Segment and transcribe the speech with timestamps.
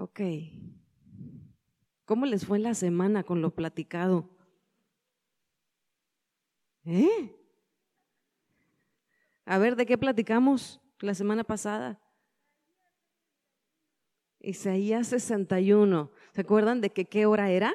[0.00, 0.20] Ok.
[2.06, 4.30] ¿Cómo les fue la semana con lo platicado?
[6.86, 7.36] ¿Eh?
[9.44, 12.00] A ver, ¿de qué platicamos la semana pasada?
[14.40, 16.10] Isaías 61.
[16.32, 17.74] ¿Se acuerdan de qué hora era?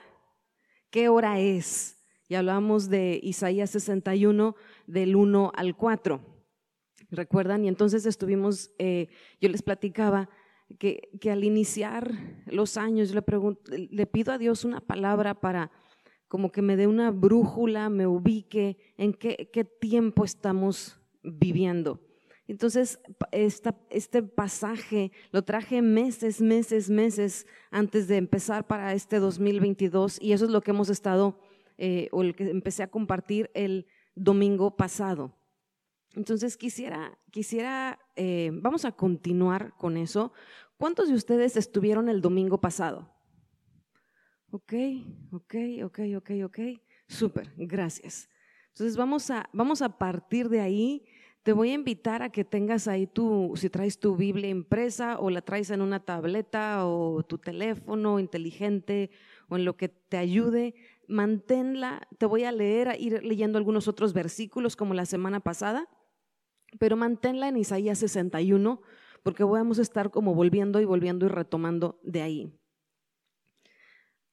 [0.90, 2.04] ¿Qué hora es?
[2.28, 4.56] Y hablamos de Isaías 61
[4.88, 6.22] del 1 al 4.
[7.12, 7.66] ¿Recuerdan?
[7.66, 10.28] Y entonces estuvimos, eh, yo les platicaba
[10.80, 12.12] que, al iniciar
[12.48, 13.24] los años, le,
[13.90, 15.72] le pido a Dios una palabra para
[16.28, 19.48] como que me dé una brújula, me ubique en qué,
[19.80, 22.02] tiempo estamos viviendo.
[22.48, 23.00] Entonces,
[23.32, 30.46] este pasaje lo traje meses, meses, meses antes de empezar para este 2022 y eso
[30.46, 31.40] es lo que hemos estado,
[31.78, 35.36] eh, o el que empecé a compartir el domingo pasado.
[36.16, 40.34] Entonces, quisiera, quisiera, eh, vamos a continuar con eso.
[40.78, 43.10] ¿Cuántos de ustedes estuvieron el domingo pasado?
[44.52, 44.74] Ok,
[45.32, 46.60] ok, ok, ok, ok.
[47.08, 48.30] Súper, gracias.
[48.70, 51.06] Entonces, vamos a, vamos a partir de ahí
[51.46, 55.30] te voy a invitar a que tengas ahí tu, si traes tu Biblia impresa o
[55.30, 59.12] la traes en una tableta o tu teléfono inteligente
[59.48, 60.74] o en lo que te ayude,
[61.08, 62.08] manténla.
[62.18, 65.88] Te voy a leer, a ir leyendo algunos otros versículos como la semana pasada,
[66.80, 68.82] pero manténla en Isaías 61
[69.24, 72.54] porque vamos a estar como volviendo y volviendo y retomando de ahí.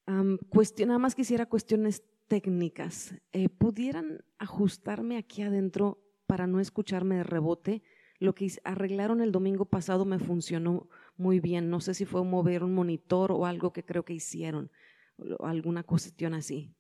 [0.07, 3.15] nada más quisiera cuestiones técnicas.
[3.33, 7.83] Eh, ¿Pudieran ajustarme aquí adentro para no escucharme de rebote.
[8.19, 11.69] Lo que arreglaron el domingo pasado me funcionó muy bien.
[11.69, 14.71] No sé si fue mover un monitor o algo que creo que hicieron,
[15.19, 16.75] o alguna cuestión así.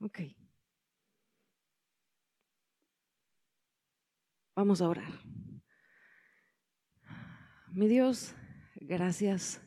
[0.00, 0.20] Ok.
[4.54, 5.12] Vamos a orar.
[7.72, 8.34] Mi Dios,
[8.76, 9.60] gracias.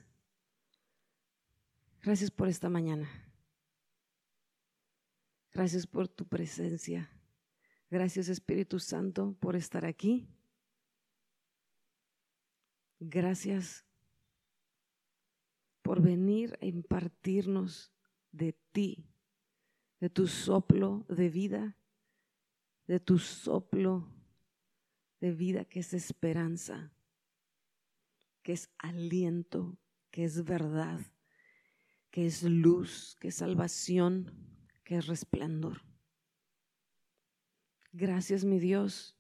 [2.02, 3.10] Gracias por esta mañana.
[5.54, 7.10] Gracias por tu presencia.
[7.90, 10.28] Gracias Espíritu Santo por estar aquí.
[13.00, 13.86] Gracias
[15.82, 17.92] por venir a impartirnos
[18.32, 19.11] de ti,
[20.02, 21.78] de tu soplo de vida,
[22.88, 24.10] de tu soplo
[25.20, 26.92] de vida que es esperanza,
[28.42, 29.78] que es aliento,
[30.10, 31.00] que es verdad,
[32.10, 34.32] que es luz, que es salvación
[34.84, 35.84] que es resplandor.
[37.94, 39.16] Gracias, mi Dios,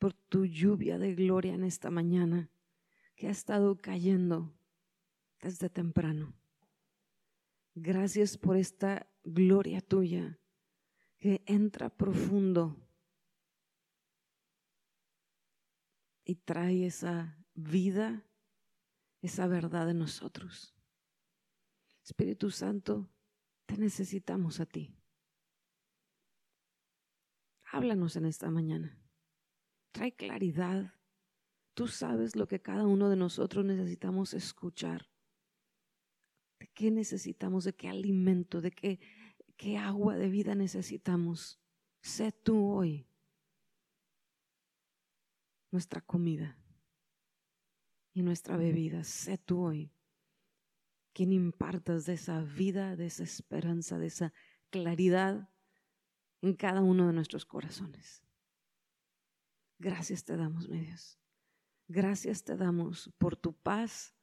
[0.00, 2.50] por tu lluvia de gloria en esta mañana
[3.14, 4.52] que ha estado cayendo
[5.40, 6.34] desde temprano.
[7.76, 10.38] Gracias por esta gloria tuya
[11.18, 12.76] que entra profundo
[16.24, 18.26] y trae esa vida,
[19.20, 20.74] esa verdad en nosotros.
[22.02, 23.08] Espíritu Santo,
[23.66, 24.96] te necesitamos a ti.
[27.70, 29.00] Háblanos en esta mañana.
[29.92, 30.94] Trae claridad.
[31.74, 35.11] Tú sabes lo que cada uno de nosotros necesitamos escuchar.
[36.62, 37.64] ¿De qué necesitamos?
[37.64, 38.60] ¿De qué alimento?
[38.60, 41.60] ¿De qué, agua de vida necesitamos?
[42.02, 43.08] Sé tú hoy
[45.72, 46.56] nuestra comida
[48.12, 49.02] y nuestra bebida.
[49.02, 49.92] Sé tú hoy
[51.12, 54.32] quien impartas de esa vida, de esa esperanza, de esa
[54.70, 55.50] claridad
[56.42, 58.22] en cada uno de nuestros corazones.
[59.80, 61.18] Gracias te damos, mi Dios.
[61.88, 64.14] Gracias te damos por tu paz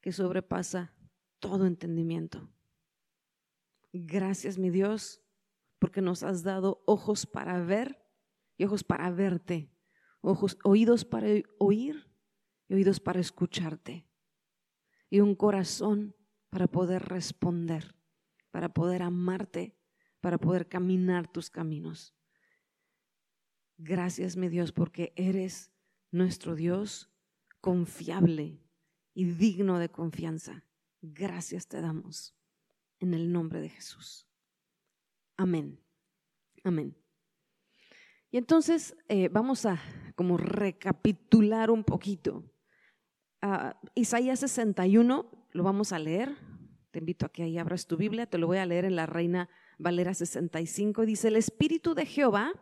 [0.00, 0.95] que sobrepasa
[1.38, 2.50] todo entendimiento.
[3.92, 5.22] Gracias, mi Dios,
[5.78, 8.04] porque nos has dado ojos para ver
[8.56, 9.70] y ojos para verte,
[10.20, 12.10] ojos, oídos para oír
[12.68, 14.06] y oídos para escucharte,
[15.08, 16.16] y un corazón
[16.50, 17.94] para poder responder,
[18.50, 19.78] para poder amarte,
[20.20, 22.14] para poder caminar tus caminos.
[23.78, 25.70] Gracias, mi Dios, porque eres
[26.10, 27.10] nuestro Dios
[27.60, 28.62] confiable
[29.12, 30.65] y digno de confianza.
[31.12, 32.36] Gracias te damos
[32.98, 34.26] en el nombre de Jesús.
[35.36, 35.80] Amén.
[36.64, 36.96] Amén.
[38.30, 39.80] Y entonces eh, vamos a
[40.16, 42.52] como recapitular un poquito.
[43.40, 46.36] Ah, Isaías 61 lo vamos a leer.
[46.90, 49.06] Te invito a que ahí abras tu Biblia, te lo voy a leer en la
[49.06, 49.48] Reina
[49.78, 51.06] Valera 65.
[51.06, 52.52] Dice, el Espíritu de Jehová,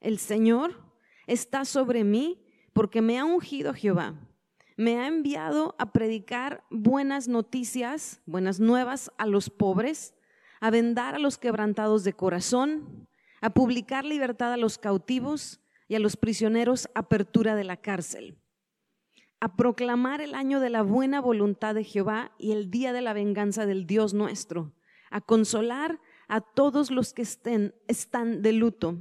[0.00, 0.92] el Señor,
[1.26, 4.27] está sobre mí porque me ha ungido Jehová.
[4.78, 10.14] Me ha enviado a predicar buenas noticias, buenas nuevas a los pobres,
[10.60, 13.08] a vendar a los quebrantados de corazón,
[13.40, 18.38] a publicar libertad a los cautivos y a los prisioneros apertura de la cárcel,
[19.40, 23.14] a proclamar el año de la buena voluntad de Jehová y el día de la
[23.14, 24.76] venganza del Dios nuestro,
[25.10, 28.96] a consolar a todos los que estén, están de luto,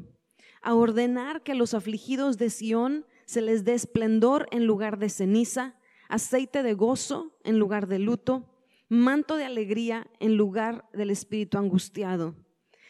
[0.64, 5.10] a ordenar que a los afligidos de Sión se les dé esplendor en lugar de
[5.10, 5.76] ceniza,
[6.08, 8.50] aceite de gozo en lugar de luto,
[8.88, 12.36] manto de alegría en lugar del espíritu angustiado.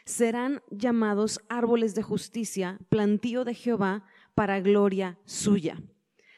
[0.05, 4.05] Serán llamados árboles de justicia, plantío de Jehová
[4.35, 5.81] para gloria suya.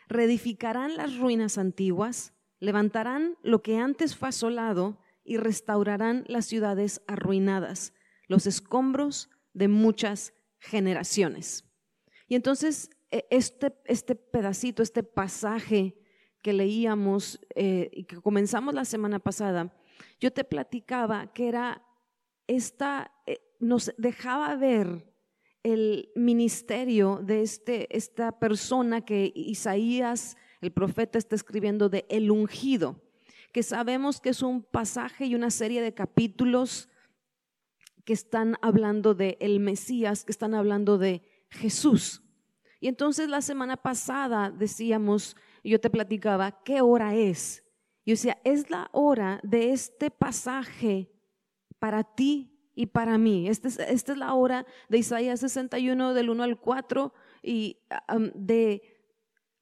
[0.07, 7.93] Reedificarán las ruinas antiguas, levantarán lo que antes fue asolado y restaurarán las ciudades arruinadas,
[8.27, 11.65] los escombros de muchas generaciones.
[12.29, 15.95] Y entonces este, este pedacito, este pasaje
[16.41, 19.73] que leíamos eh, y que comenzamos la semana pasada,
[20.19, 21.83] yo te platicaba que era
[22.47, 25.05] esta, eh, nos dejaba ver
[25.63, 33.01] el ministerio de este, esta persona que Isaías, el profeta, está escribiendo de el ungido,
[33.51, 36.89] que sabemos que es un pasaje y una serie de capítulos
[38.05, 42.23] que están hablando de el Mesías, que están hablando de Jesús.
[42.79, 47.63] Y entonces la semana pasada decíamos, yo te platicaba, ¿qué hora es?
[48.05, 51.11] Yo decía, es la hora de este pasaje
[51.77, 53.49] para ti y para mí.
[53.49, 57.77] Esta es, esta es la hora de Isaías 61 del 1 al 4 y
[58.33, 58.81] de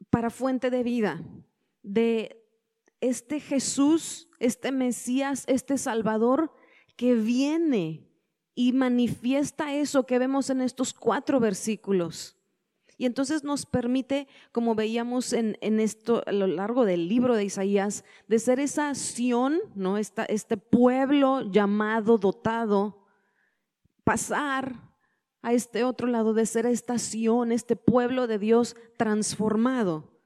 [0.09, 1.23] para fuente de vida,
[1.81, 2.45] de
[3.01, 6.51] este Jesús, este Mesías, este Salvador
[6.95, 8.07] que viene
[8.55, 12.36] y manifiesta eso que vemos en estos cuatro versículos.
[12.97, 18.03] Y entonces nos permite, como veíamos en, esto a lo largo del libro de Isaías,
[18.27, 19.97] de ser esa acción, ¿no?
[19.97, 23.05] este pueblo llamado, dotado,
[24.03, 24.87] pasar
[25.43, 30.17] a este otro lado, de ser esta acción, este pueblo de Dios transformado.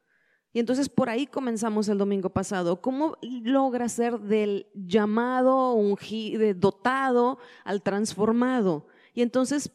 [0.54, 2.82] Y entonces por ahí comenzamos el domingo pasado.
[2.82, 5.78] ¿Cómo logra ser del llamado,
[6.56, 8.88] dotado al transformado?
[9.14, 9.72] Y entonces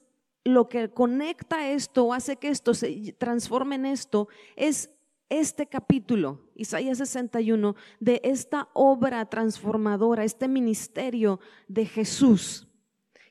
[0.46, 4.90] lo que conecta esto hace que esto se transforme en esto es
[5.28, 12.68] este capítulo, Isaías 61, de esta obra transformadora, este ministerio de Jesús.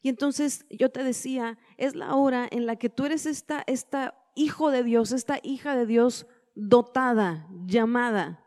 [0.02, 4.14] Y entonces yo te decía, es la hora en la que tú eres esta, esta
[4.36, 8.44] hijo de Dios, esta hija de Dios dotada, llamada,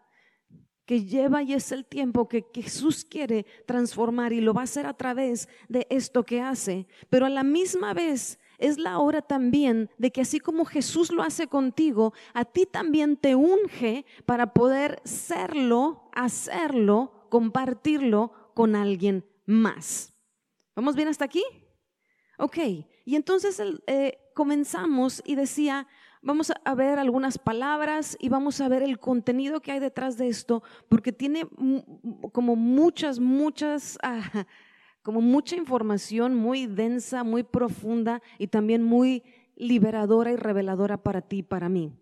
[0.84, 4.86] que lleva y es el tiempo que Jesús quiere transformar y lo va a hacer
[4.86, 6.86] a través de esto que hace.
[7.08, 11.22] Pero a la misma vez es la hora también de que así como Jesús lo
[11.22, 20.12] hace contigo, a ti también te unge para poder serlo, hacerlo, compartirlo con alguien más.
[20.74, 21.42] ¿Vamos bien hasta aquí?
[22.38, 22.58] Ok,
[23.04, 25.86] y entonces eh, comenzamos y decía,
[26.22, 30.28] vamos a ver algunas palabras y vamos a ver el contenido que hay detrás de
[30.28, 31.46] esto, porque tiene
[32.32, 33.98] como muchas, muchas...
[34.02, 34.46] Ah,
[35.02, 39.22] como mucha información muy densa, muy profunda y también muy
[39.56, 41.92] liberadora y reveladora para ti y para mí.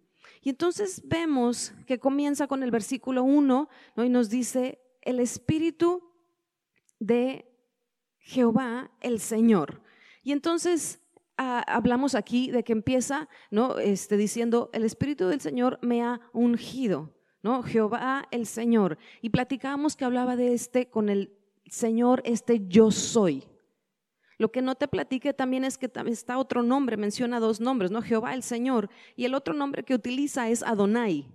[0.42, 6.12] Y entonces vemos que comienza con el versículo 1 y nos dice, el Espíritu
[6.98, 7.50] de
[8.18, 9.82] Jehová, el Señor.
[10.22, 11.00] Y entonces
[11.36, 13.78] ah, hablamos aquí de que empieza ¿no?
[13.78, 17.12] este, diciendo, el Espíritu del Señor me ha ungido.
[17.42, 17.62] ¿no?
[17.62, 18.98] Jehová el Señor.
[19.22, 21.32] Y platicábamos que hablaba de este con el
[21.68, 23.44] Señor, este yo soy.
[24.38, 28.02] Lo que no te platique también es que está otro nombre, menciona dos nombres, ¿no?
[28.02, 28.90] Jehová el Señor.
[29.16, 31.26] Y el otro nombre que utiliza es Adonai,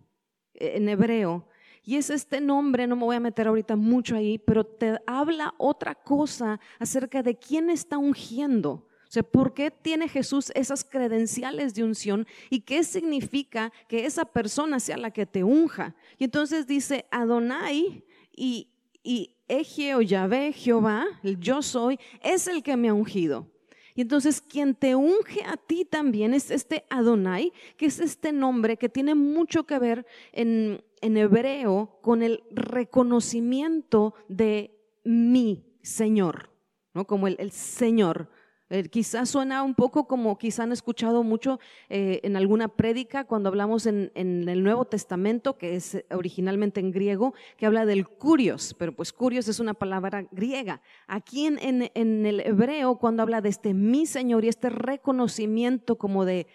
[0.53, 1.47] eh, en hebreo.
[1.83, 5.55] Y es este nombre, no me voy a meter ahorita mucho ahí, pero te habla
[5.57, 8.87] otra cosa acerca de quién está ungiendo.
[9.11, 14.25] O sea, ¿por qué tiene Jesús esas credenciales de unción y qué significa que esa
[14.25, 15.95] persona sea la que te unja?
[16.17, 18.69] Y entonces dice Adonai y,
[19.03, 23.47] y Eje o Yahvé, Jehová, el yo soy, es el que me ha ungido.
[23.95, 28.77] Y entonces quien te unge a ti también es este Adonai, que es este nombre
[28.77, 34.71] que tiene mucho que ver en, en hebreo con el reconocimiento de
[35.03, 36.49] mi Señor,
[36.93, 37.05] ¿no?
[37.05, 38.29] Como el, el Señor.
[38.71, 41.59] Eh, quizás suena un poco como quizás han escuchado mucho
[41.89, 47.33] eh, en alguna prédica cuando hablamos en, el Nuevo Testamento, que es originalmente en griego,
[47.57, 50.81] que habla del curios, pero pues curios es una palabra griega.
[51.05, 51.59] Aquí en,
[51.93, 56.47] en el hebreo, cuando habla de este mi Señor y este reconocimiento como de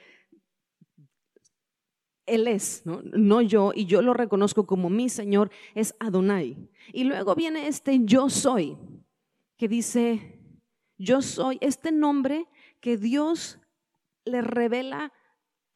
[2.25, 3.03] él es, ¿no?
[3.03, 3.43] ¿no?
[3.43, 6.57] yo, y yo lo reconozco como mi Señor, es Adonai.
[6.95, 8.79] Y luego viene este yo soy,
[9.59, 10.36] que dice,
[10.99, 12.47] yo soy este nombre
[12.81, 13.59] que Dios
[14.25, 15.13] le revela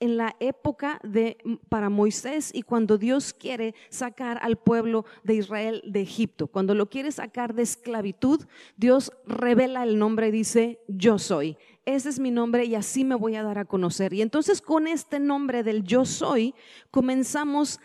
[0.01, 1.37] en la época de
[1.69, 6.47] para Moisés y cuando Dios quiere sacar al pueblo de Israel de Egipto.
[6.47, 8.47] Cuando lo quiere sacar de esclavitud,
[8.77, 13.15] Dios revela el nombre y dice, "Yo soy." Ese es mi nombre y así me
[13.15, 14.15] voy a dar a conocer.
[14.15, 16.55] Y entonces con este nombre del Yo soy
[16.91, 17.79] comenzamos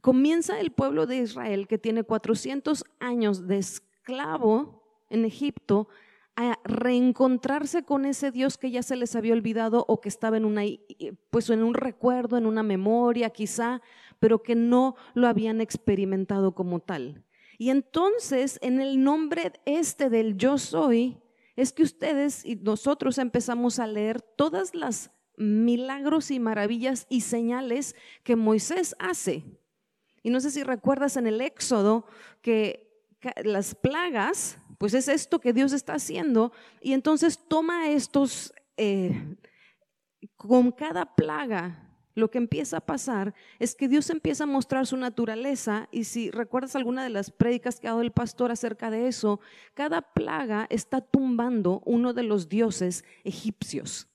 [0.00, 4.77] comienza el pueblo de Israel que tiene 400 años de esclavo
[5.10, 5.88] en Egipto
[6.36, 10.44] a reencontrarse con ese Dios que ya se les había olvidado o que estaba en
[10.44, 10.62] una
[11.30, 13.82] pues en un recuerdo, en una memoria quizá,
[14.20, 17.24] pero que no lo habían experimentado como tal.
[17.58, 21.18] Y entonces, en el nombre este del yo soy,
[21.56, 27.96] es que ustedes y nosotros empezamos a leer todas las milagros y maravillas y señales
[28.22, 29.42] que Moisés hace.
[30.22, 32.06] Y no sé si recuerdas en el Éxodo
[32.42, 33.04] que
[33.42, 36.52] las plagas pues es esto que Dios está haciendo.
[36.80, 39.36] Y entonces toma estos, eh,
[40.36, 44.96] con cada plaga, lo que empieza a pasar es que Dios empieza a mostrar su
[44.96, 49.06] naturaleza y si recuerdas alguna de las prédicas que ha dado el pastor acerca de
[49.06, 49.40] eso,
[49.74, 54.08] cada plaga está tumbando uno de los dioses egipcios.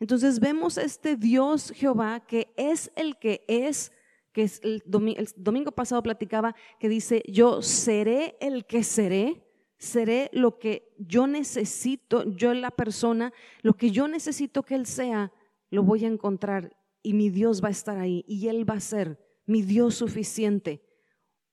[0.00, 3.92] Entonces vemos este Dios Jehová que es el que es,
[4.32, 9.47] que el domingo pasado platicaba que dice, yo seré el que seré,
[9.78, 13.32] seré lo que yo necesito, yo la persona,
[13.62, 15.32] lo que yo necesito que Él sea,
[15.70, 18.80] lo voy a encontrar y mi Dios va a estar ahí y Él va a
[18.80, 20.84] ser mi Dios suficiente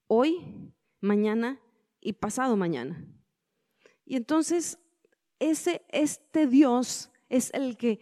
[0.08, 1.60] hoy, mañana
[2.00, 3.06] y pasado mañana.
[4.04, 4.78] Y entonces
[5.38, 8.00] ese este Dios es el que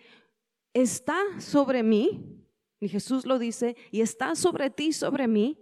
[0.72, 2.40] está sobre mí,
[2.80, 5.58] y Jesús lo dice, y está sobre ti, sobre mí,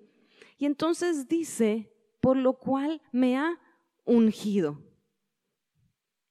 [0.59, 3.61] y entonces dice, por lo cual me ha
[4.05, 4.83] ungido.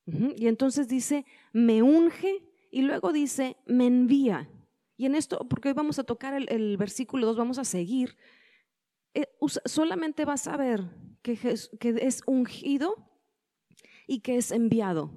[0.06, 4.50] Y entonces dice, me unge y luego dice, me envía.
[4.98, 8.18] Y en esto, porque hoy vamos a tocar el, versículo 2, vamos a seguir,
[9.14, 9.28] eh,
[9.66, 10.84] solamente vas a ver
[11.22, 11.38] que,
[11.80, 13.10] que es ungido
[14.08, 15.14] y que es enviado.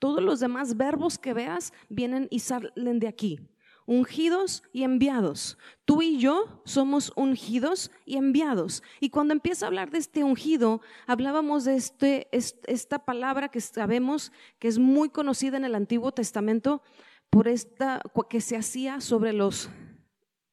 [0.00, 3.49] Todos los demás verbos que veas vienen y salen de aquí
[3.90, 5.58] ungidos y enviados.
[5.84, 8.84] Tú y yo somos ungidos y enviados.
[9.00, 14.30] Y cuando empieza a hablar de este ungido, hablábamos de este, esta palabra que sabemos
[14.60, 16.82] que es muy conocida en el Antiguo Testamento
[17.30, 19.70] por esta que se hacía sobre los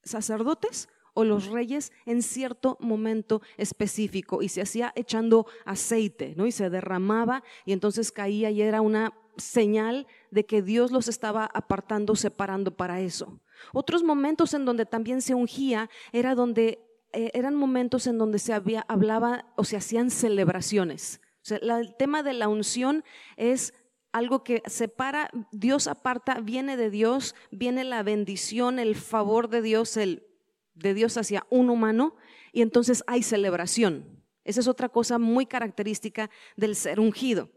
[0.02, 6.48] sacerdotes o los reyes en cierto momento específico y se hacía echando aceite, ¿no?
[6.48, 11.46] Y se derramaba y entonces caía y era una señal de que Dios los estaba
[11.54, 13.40] apartando, separando para eso.
[13.74, 16.80] Otros momentos en donde también se ungía era donde
[17.14, 21.22] eh, eran momentos en donde se había, hablaba o se hacían celebraciones.
[21.50, 23.04] el tema de la unción
[23.38, 23.74] es
[24.12, 29.96] algo que separa, Dios aparta, viene de Dios, viene la bendición, el favor de Dios,
[29.98, 30.28] el
[30.74, 32.16] de Dios hacia un humano,
[32.52, 34.24] y entonces hay celebración.
[34.44, 37.50] Esa es otra cosa muy característica del ser ungido.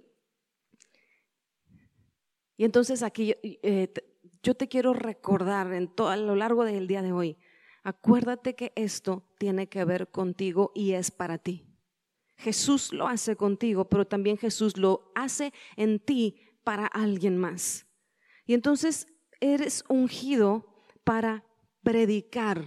[2.61, 3.91] Y entonces aquí eh,
[4.43, 7.39] yo te quiero recordar en todo, a lo largo del día de hoy,
[7.85, 11.65] acuérdate que esto tiene que ver contigo y es para ti.
[12.37, 17.87] Jesús lo hace contigo, pero también Jesús lo hace en ti para alguien más.
[18.45, 19.07] Y entonces
[19.41, 21.47] eres ungido para
[21.83, 22.67] predicar.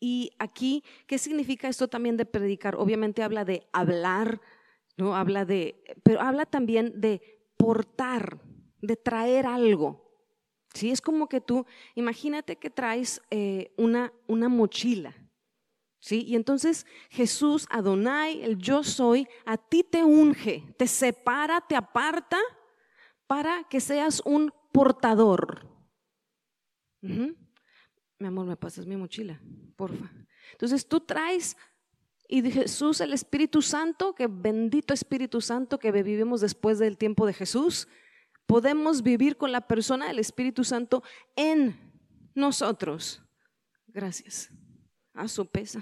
[0.00, 2.76] Y aquí, ¿qué significa esto también de predicar?
[2.76, 4.42] Obviamente habla de hablar,
[4.98, 5.16] ¿no?
[5.16, 8.49] Habla de, pero habla también de portar
[8.80, 10.08] de traer algo.
[10.74, 10.90] ¿Sí?
[10.90, 15.14] Es como que tú, imagínate que traes eh, una, una mochila.
[15.98, 16.24] ¿Sí?
[16.26, 22.38] Y entonces Jesús, Adonai, el yo soy, a ti te unge, te separa, te aparta
[23.26, 25.68] para que seas un portador.
[27.00, 29.40] Mi amor, me pasas mi mochila,
[29.76, 30.10] porfa.
[30.52, 31.56] Entonces tú traes
[32.32, 37.32] y Jesús, el Espíritu Santo, que bendito Espíritu Santo que vivimos después del tiempo de
[37.32, 37.88] Jesús,
[38.50, 41.04] podemos vivir con la persona del Espíritu Santo
[41.36, 41.78] en
[42.34, 43.22] nosotros.
[43.86, 44.50] Gracias.
[45.14, 45.80] A su pesa.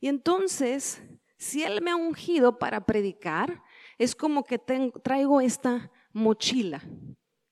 [0.00, 1.02] Y entonces,
[1.36, 3.62] si Él me ha ungido para predicar,
[3.98, 6.82] es como que traigo esta mochila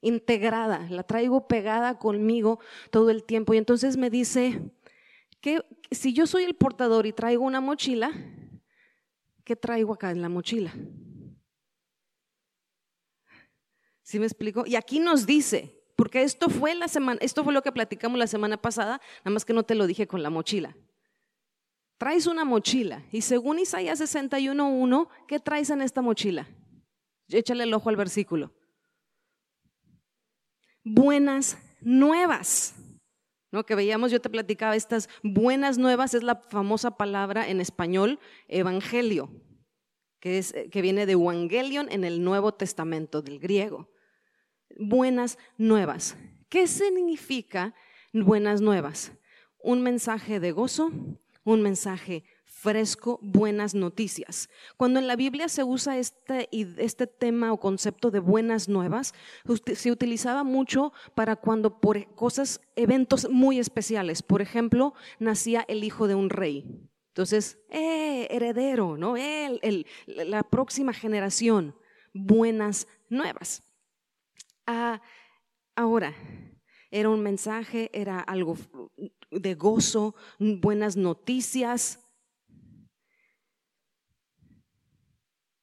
[0.00, 3.52] integrada, la traigo pegada conmigo todo el tiempo.
[3.52, 4.62] Y entonces me dice
[5.42, 8.11] que si yo soy el portador y traigo una mochila,
[9.44, 10.73] ¿qué traigo acá en la mochila?
[14.06, 14.62] ¿Sí me explico?
[14.64, 18.28] Y aquí nos dice, porque esto fue la semana, esto fue lo que platicamos la
[18.28, 20.76] semana pasada, nada más que no te lo dije con la mochila.
[21.98, 26.46] Traes una mochila y según Isaías 61.1, ¿qué traes en esta mochila?
[27.26, 28.52] Échale el ojo al versículo.
[30.84, 32.76] buenas nuevas.
[33.50, 33.66] ¿No?
[33.66, 39.30] Que veíamos, yo te platicaba, estas buenas nuevas es la famosa palabra en español evangelio,
[40.20, 43.90] que, es, que viene de evangelion en el Nuevo Testamento del griego.
[44.78, 46.16] Buenas nuevas.
[46.49, 47.75] ¿Qué significa
[48.12, 49.12] buenas nuevas?
[49.59, 50.92] Un mensaje de gozo,
[51.45, 54.49] un mensaje fresco, buenas noticias.
[54.76, 59.14] Cuando en la Biblia se usa este, este tema o concepto de buenas nuevas,
[59.75, 66.06] se utilizaba mucho para cuando por cosas, eventos muy especiales, por ejemplo, nacía el hijo
[66.09, 66.64] de un rey.
[67.09, 69.14] Entonces, eh, heredero, ¿no?
[70.06, 71.75] la próxima generación,
[72.12, 73.65] buenas nuevas.
[74.66, 75.00] Ah,
[75.76, 76.14] ahora,
[76.90, 78.56] era un mensaje, era algo
[79.30, 82.00] de gozo, buenas noticias.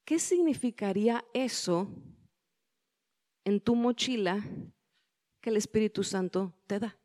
[0.06, 1.88] ¿Qué significaría eso
[3.44, 4.42] en tu mochila
[5.42, 6.98] que el Espíritu Santo te da?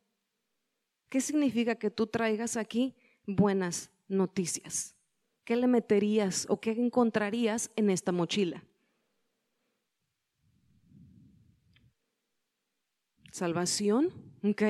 [1.09, 4.95] ¿Qué significa que tú traigas aquí buenas noticias?
[5.43, 8.63] ¿Qué le meterías o qué encontrarías en esta mochila?
[13.31, 14.11] Salvación,
[14.43, 14.63] ¿ok?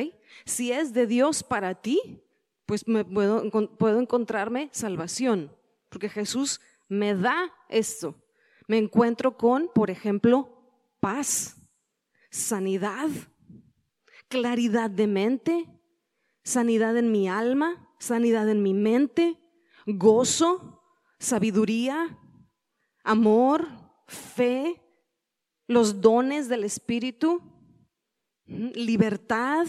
[0.45, 2.23] Si es de Dios para ti,
[2.65, 5.51] pues puedo encontrarme salvación,
[5.89, 8.15] porque Jesús me da esto.
[8.67, 10.59] Me encuentro con, por ejemplo,
[10.99, 11.57] paz,
[12.29, 13.07] sanidad,
[14.27, 15.67] claridad de mente,
[16.43, 19.39] sanidad en mi alma, sanidad en mi mente,
[19.87, 20.83] gozo,
[21.17, 22.19] sabiduría,
[23.03, 23.67] amor,
[24.07, 24.81] fe,
[25.67, 27.41] los dones del Espíritu,
[28.50, 29.68] libertad.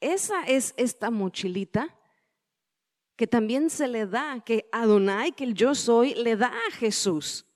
[0.00, 1.98] Esa es esta mochilita
[3.16, 7.46] que también se le da, que Adonai, que el yo soy, le da a Jesús.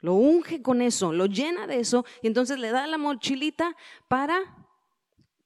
[0.00, 3.76] Lo unge con eso, lo llena de eso y entonces le da la mochilita
[4.08, 4.38] para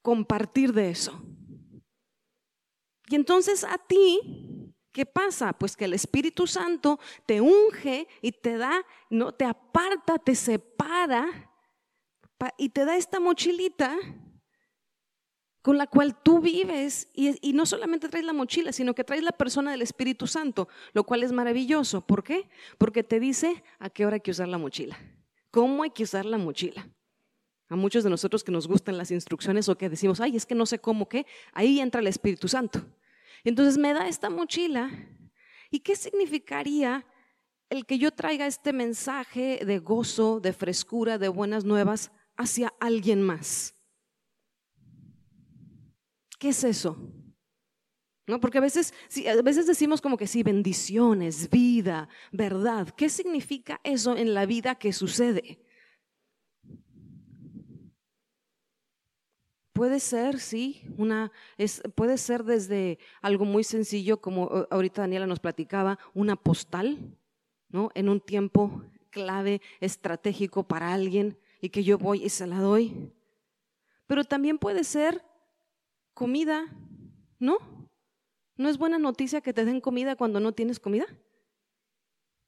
[0.03, 1.21] compartir de eso.
[3.09, 4.21] Y entonces a ti,
[4.93, 5.53] ¿qué pasa?
[5.53, 11.54] Pues que el Espíritu Santo te unge y te da, no te aparta, te separa
[12.59, 13.97] y te da esta mochilita
[15.65, 19.33] con la cual tú vives y, no solamente traes la mochila, sino que traes la
[19.33, 22.07] persona del Espíritu Santo, lo cual es maravilloso.
[22.07, 22.51] ¿Por qué?
[22.77, 24.99] Porque te dice a qué hora hay que usar la mochila,
[25.51, 26.87] cómo hay que usar la mochila.
[27.71, 30.55] A muchos de nosotros que nos gustan las instrucciones o que decimos, ay, es que
[30.55, 32.85] no sé cómo qué, ahí entra el Espíritu Santo.
[33.43, 34.91] Entonces me da esta mochila.
[35.71, 37.07] ¿Y qué significaría
[37.71, 43.23] el que yo traiga este mensaje de gozo, de frescura, de buenas nuevas hacia alguien
[43.23, 43.75] más?
[46.39, 46.97] ¿Qué es eso?
[48.27, 48.41] ¿No?
[48.41, 48.95] Porque a veces,
[49.27, 52.89] a veces decimos como que sí, bendiciones, vida, verdad.
[52.91, 55.61] ¿Qué significa eso en la vida que sucede?
[59.75, 65.41] Puede ser, sí, una, es, puede ser desde algo muy sencillo, como ahorita Daniela nos
[65.41, 67.19] platicaba, una postal,
[67.69, 67.91] ¿no?
[67.95, 73.11] En un tiempo clave, estratégico para alguien y que yo voy y se la doy.
[74.07, 75.25] Pero también puede ser
[76.13, 76.67] comida,
[77.39, 77.57] ¿no?
[78.57, 81.07] ¿No es buena noticia que te den comida cuando no tienes comida?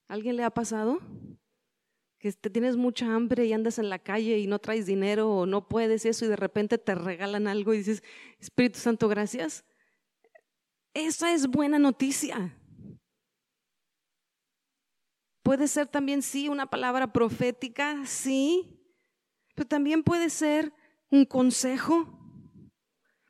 [0.07, 1.01] ¿Alguien le ha pasado?
[2.19, 5.47] Que te tienes mucha hambre y andas en la calle y no traes dinero o
[5.47, 8.03] no puedes eso y de repente te regalan algo y dices,
[8.39, 9.65] Espíritu Santo, gracias.
[10.93, 12.55] Esa es buena noticia.
[15.43, 18.76] Puede ser también, sí, una palabra profética, sí,
[19.57, 20.73] pero también puede ser
[21.11, 22.17] un consejo,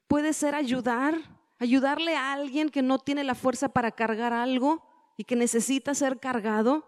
[0.09, 1.21] Puede ser ayudar,
[1.59, 4.83] ayudarle a alguien que no tiene la fuerza para cargar algo
[5.17, 6.85] y que necesita ser cargado.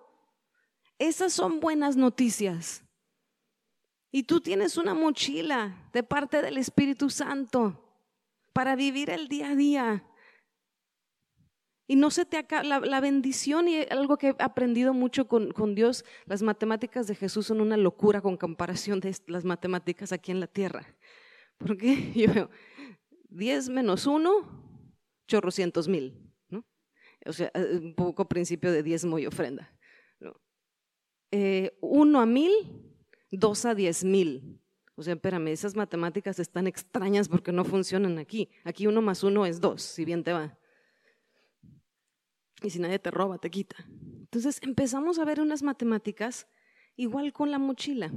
[0.99, 2.85] Esas son buenas noticias.
[4.11, 7.85] Y tú tienes una mochila de parte del Espíritu Santo
[8.53, 10.05] para vivir el día a día.
[11.91, 16.05] Y no se te acaba la, bendición y algo que he aprendido mucho con, Dios,
[16.27, 20.47] las matemáticas de Jesús son una locura con comparación de las matemáticas aquí en la
[20.47, 20.87] tierra.
[21.57, 22.51] Porque yo veo,
[23.31, 24.31] 10 menos 1,
[25.27, 26.15] chorrocientos mil.
[26.51, 26.63] ¿no?
[27.25, 29.75] O sea, eh, un poco principio de diezmo y ofrenda.
[30.21, 30.39] ¿no?
[31.31, 32.53] Eh, uno a mil,
[33.31, 34.61] dos a diez mil.
[34.95, 38.51] O sea, espérame, esas matemáticas están extrañas porque no funcionan aquí.
[38.65, 40.59] Aquí uno más uno es dos, si bien te va.
[42.63, 43.77] Y si nadie te roba, te quita.
[43.89, 46.47] Entonces empezamos a ver unas matemáticas
[46.97, 48.13] igual con la mochila.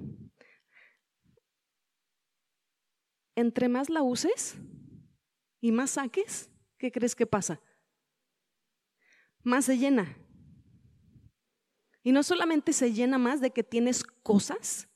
[3.36, 4.58] Entre más la uses,
[5.62, 7.62] y más saques, ¿qué crees que pasa?
[9.44, 10.18] Más se llena.
[12.04, 14.90] Y no solamente se llena más de que tienes cosas,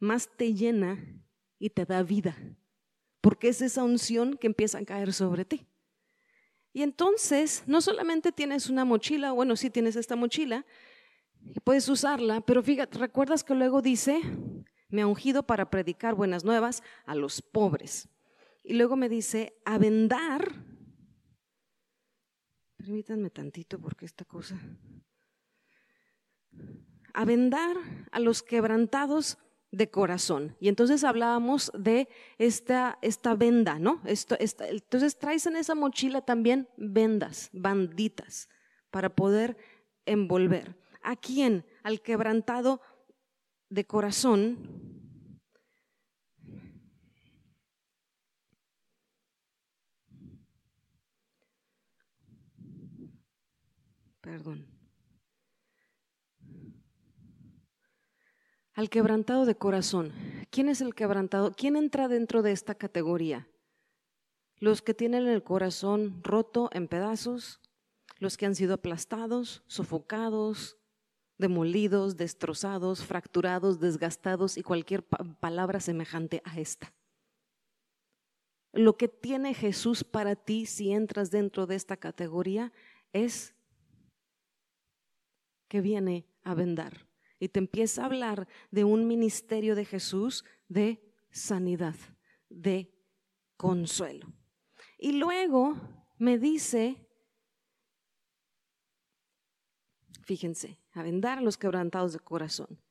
[0.00, 0.98] más te llena
[1.58, 2.36] y te da vida,
[3.20, 5.66] porque es esa unción que empieza a caer sobre ti.
[6.72, 10.66] Y entonces, no solamente tienes una mochila, bueno, sí tienes esta mochila
[11.54, 14.20] y puedes usarla, pero fíjate, ¿recuerdas que luego dice,
[14.88, 18.08] me ha ungido para predicar buenas nuevas a los pobres?
[18.62, 20.52] Y luego me dice, a vendar,
[22.76, 24.58] permítanme tantito porque esta cosa,
[27.14, 27.76] a vendar
[28.12, 29.38] a los quebrantados
[29.70, 30.56] de corazón.
[30.60, 34.00] Y entonces hablábamos de esta, esta venda, ¿no?
[34.04, 38.48] Esto, entonces traes en esa mochila también vendas, banditas,
[38.90, 39.56] para poder
[40.06, 40.76] envolver.
[41.02, 41.64] ¿A quién?
[41.82, 42.80] Al quebrantado
[43.68, 44.58] de corazón.
[54.20, 54.77] Perdón.
[58.78, 60.12] Al quebrantado de corazón.
[60.50, 61.50] ¿Quién es el quebrantado?
[61.50, 63.48] ¿Quién entra dentro de esta categoría?
[64.60, 67.60] Los que tienen el corazón roto en pedazos,
[68.20, 70.78] los que han sido aplastados, sofocados,
[71.38, 76.94] demolidos, destrozados, fracturados, desgastados y cualquier palabra semejante a esta.
[78.72, 82.72] Lo que tiene Jesús para ti si entras dentro de esta categoría
[83.12, 83.56] es
[85.66, 87.07] que viene a vendar
[87.38, 91.94] y te empieza a hablar de un ministerio de Jesús de sanidad,
[92.48, 92.92] de
[93.56, 94.32] consuelo.
[94.98, 95.76] Y luego
[96.18, 97.08] me dice,
[100.22, 102.82] fíjense, a vendar a los quebrantados de corazón.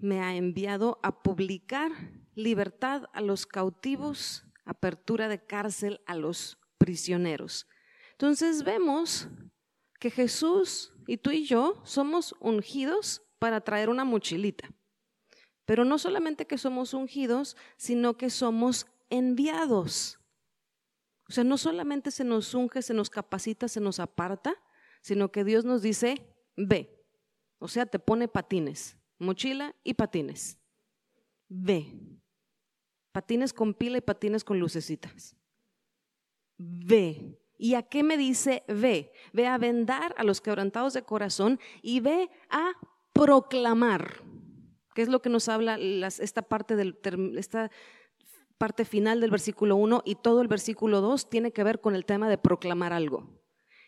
[0.00, 1.92] Me ha enviado a publicar
[2.34, 7.68] libertad a los cautivos, apertura de cárcel a los prisioneros.
[8.12, 9.28] Entonces vemos
[10.02, 14.68] que Jesús y tú y yo somos ungidos para traer una mochilita.
[15.64, 20.18] Pero no solamente que somos ungidos, sino que somos enviados.
[21.28, 24.60] O sea, no solamente se nos unge, se nos capacita, se nos aparta,
[25.02, 27.06] sino que Dios nos dice, ve.
[27.60, 30.58] O sea, te pone patines, mochila y patines.
[31.48, 31.96] Ve.
[33.12, 35.36] Patines con pila y patines con lucecitas.
[36.58, 37.38] Ve.
[37.62, 39.12] ¿Y a qué me dice ve?
[39.32, 42.72] Ve a vendar a los quebrantados de corazón y ve a
[43.12, 44.20] proclamar.
[44.96, 46.74] ¿Qué es lo que nos habla esta, parte
[47.36, 47.70] esta
[48.58, 52.04] parte final del versículo 1 y todo el versículo 2 tiene que ver con el
[52.04, 53.30] tema de proclamar algo.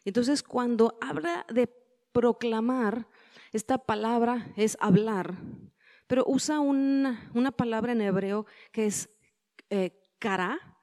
[0.04, 1.68] Entonces, cuando habla de
[2.12, 3.08] proclamar,
[3.52, 5.34] esta palabra es hablar,
[6.06, 9.10] pero usa una, palabra en hebreo que es
[9.68, 10.73] eh, cara,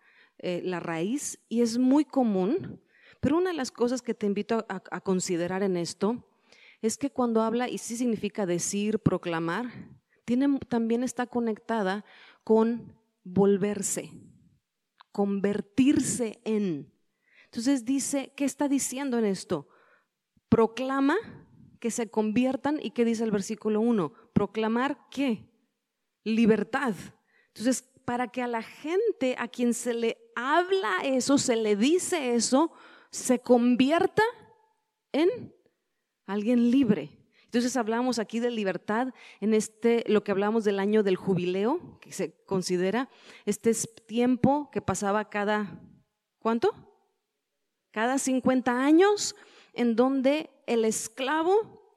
[0.44, 2.82] eh, la raíz y es muy común,
[3.20, 6.26] pero una de las cosas que te invito a, considerar en esto
[6.82, 9.68] es que cuando habla, y sí significa decir, proclamar,
[10.26, 12.04] tiene, también está conectada
[12.44, 14.12] con volverse,
[15.12, 16.92] convertirse en.
[17.46, 19.70] Entonces dice, ¿qué está diciendo en esto?
[20.50, 21.18] Proclama
[21.80, 24.12] que se conviertan y ¿qué dice el versículo 1?
[24.34, 25.48] Proclamar qué?
[26.24, 26.96] Libertad.
[27.50, 32.36] Entonces, para que a la gente a quien se le habla eso, se le dice
[32.36, 32.74] eso,
[33.10, 34.22] se convierta
[35.14, 35.56] en
[36.26, 37.10] alguien libre.
[37.46, 42.12] Entonces hablamos aquí de libertad en este, lo que hablamos del año del jubileo, que
[42.12, 43.08] se considera
[43.46, 43.72] este
[44.06, 45.80] tiempo que pasaba cada,
[46.40, 46.74] ¿cuánto?
[47.92, 49.38] Cada 50 años,
[49.72, 51.96] en donde el esclavo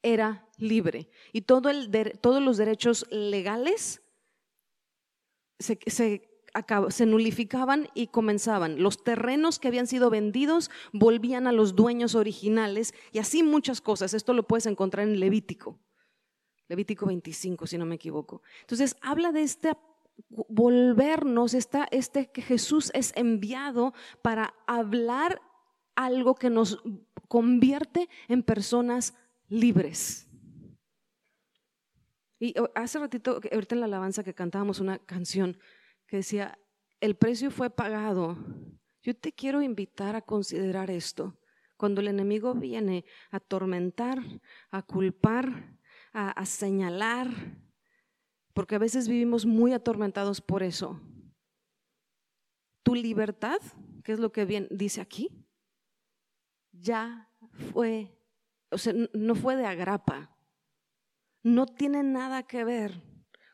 [0.00, 4.00] era libre y todo el, todos los derechos legales
[5.64, 5.78] se,
[6.90, 8.82] se, nulificaban y comenzaban.
[8.82, 14.14] Los terrenos que habían sido vendidos volvían a los dueños originales y así muchas cosas.
[14.14, 15.78] Esto lo puedes encontrar en Levítico.
[16.68, 18.42] Levítico 25, si no me equivoco.
[18.60, 19.72] Entonces, habla de este
[20.28, 25.42] volvernos, esta, este que Jesús es enviado para hablar
[25.96, 26.80] algo que nos
[27.28, 29.14] convierte en personas
[29.48, 30.28] libres.
[32.38, 35.58] Y hace ratito, ahorita en la alabanza que cantábamos una canción
[36.06, 36.58] que decía,
[37.00, 38.36] el precio fue pagado.
[39.02, 41.38] Yo te quiero invitar a considerar esto.
[41.76, 44.18] Cuando el enemigo viene a atormentar,
[44.70, 45.76] a culpar,
[46.12, 47.28] a, a señalar,
[48.52, 51.00] porque a veces vivimos muy atormentados por eso.
[52.82, 53.58] Tu libertad,
[54.02, 55.44] que es lo que bien dice aquí,
[56.72, 57.30] ya
[57.72, 58.16] fue,
[58.70, 60.33] o sea, no fue de agrapa,
[61.44, 63.02] no tiene nada que ver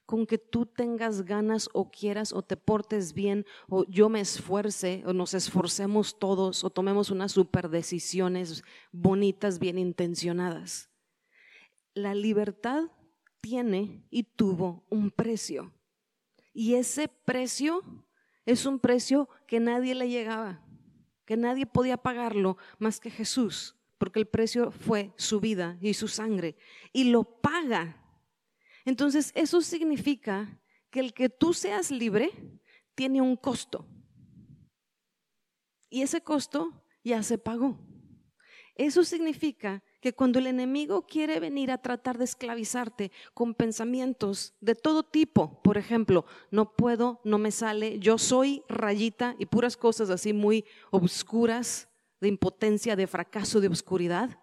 [0.07, 5.03] con que tú tengas ganas o quieras o te portes bien o yo me esfuerce
[5.07, 10.89] o nos esforcemos todos o tomemos unas super decisiones bonitas, bien intencionadas.
[11.93, 12.85] La libertad
[13.41, 15.73] tiene y tuvo un precio.
[16.53, 17.83] Y ese precio
[18.47, 20.65] es un precio que nadie le llegaba,
[21.25, 26.09] que nadie podía pagarlo más que Jesús, porque el precio fue su vida y su
[26.09, 26.57] sangre.
[26.91, 28.03] Y lo paga.
[28.87, 30.59] Entonces, eso significa
[30.89, 32.31] que el que tú seas libre
[32.95, 33.87] tiene un costo.
[35.91, 37.79] Y ese costo ya se pagó.
[38.75, 44.77] Eso significa que cuando el enemigo quiere venir a tratar de esclavizarte con pensamientos de
[44.77, 50.09] todo tipo, por ejemplo, no puedo, no me sale, yo soy rayita y puras cosas
[50.09, 51.90] así muy obscuras,
[52.21, 54.39] de impotencia, de fracaso, de oscuridad,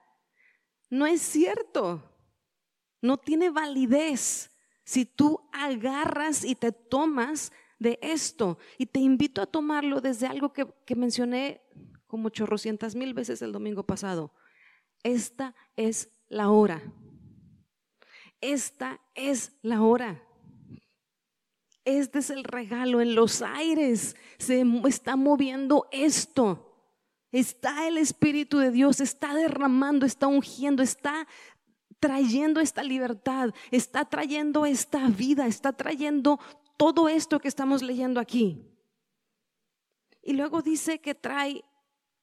[0.90, 2.04] no es cierto.
[3.02, 4.52] No tiene validez
[4.84, 8.58] si tú agarras y te tomas de esto.
[8.78, 11.62] Y te invito a tomarlo desde algo que, mencioné
[12.08, 14.34] como chorrocientas mil veces el domingo pasado.
[15.04, 16.82] Esta es la hora.
[18.42, 20.24] Esta es la hora.
[21.86, 24.16] Este es el regalo en los aires.
[24.38, 26.67] Se está moviendo esto.
[27.32, 31.28] Está el Espíritu de Dios, está derramando, está ungiendo, está
[32.00, 36.40] trayendo esta libertad, está trayendo esta vida, está trayendo
[36.78, 38.64] todo esto que estamos leyendo aquí.
[40.22, 41.64] Y luego dice que trae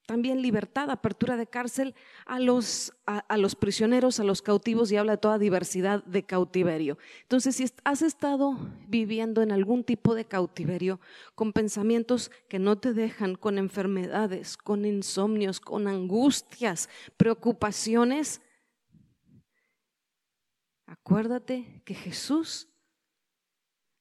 [0.07, 1.95] también libertad, apertura de cárcel
[2.27, 6.99] a los, a, los, prisioneros, a los cautivos y habla de toda diversidad de cautiverio.
[7.23, 11.01] Entonces, si has estado viviendo en algún tipo de cautiverio
[11.35, 18.43] con pensamientos que no te dejan, con enfermedades, con insomnios, con angustias, preocupaciones,
[20.87, 22.69] acuérdate que Jesús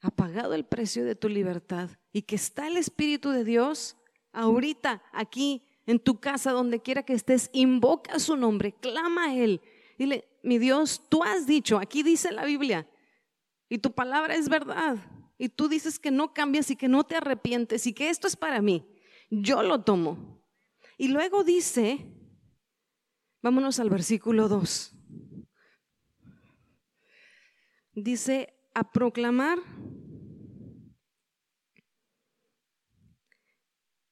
[0.02, 3.96] ha pagado el precio de tu libertad y que está el Espíritu de Dios
[4.34, 9.62] ahorita aquí en tu casa, donde quiera que estés, invoca su nombre, clama a Él.
[9.98, 12.88] Dile, mi Dios, tú has dicho, aquí dice la Biblia,
[13.70, 14.98] y tu palabra es verdad,
[15.38, 18.36] y tú dices que no cambias y que no te arrepientes y que esto es
[18.36, 18.86] para mí.
[19.30, 20.42] Yo lo tomo.
[20.98, 22.06] Y luego dice,
[23.42, 24.96] vámonos al versículo 2.
[27.96, 29.60] Dice, a proclamar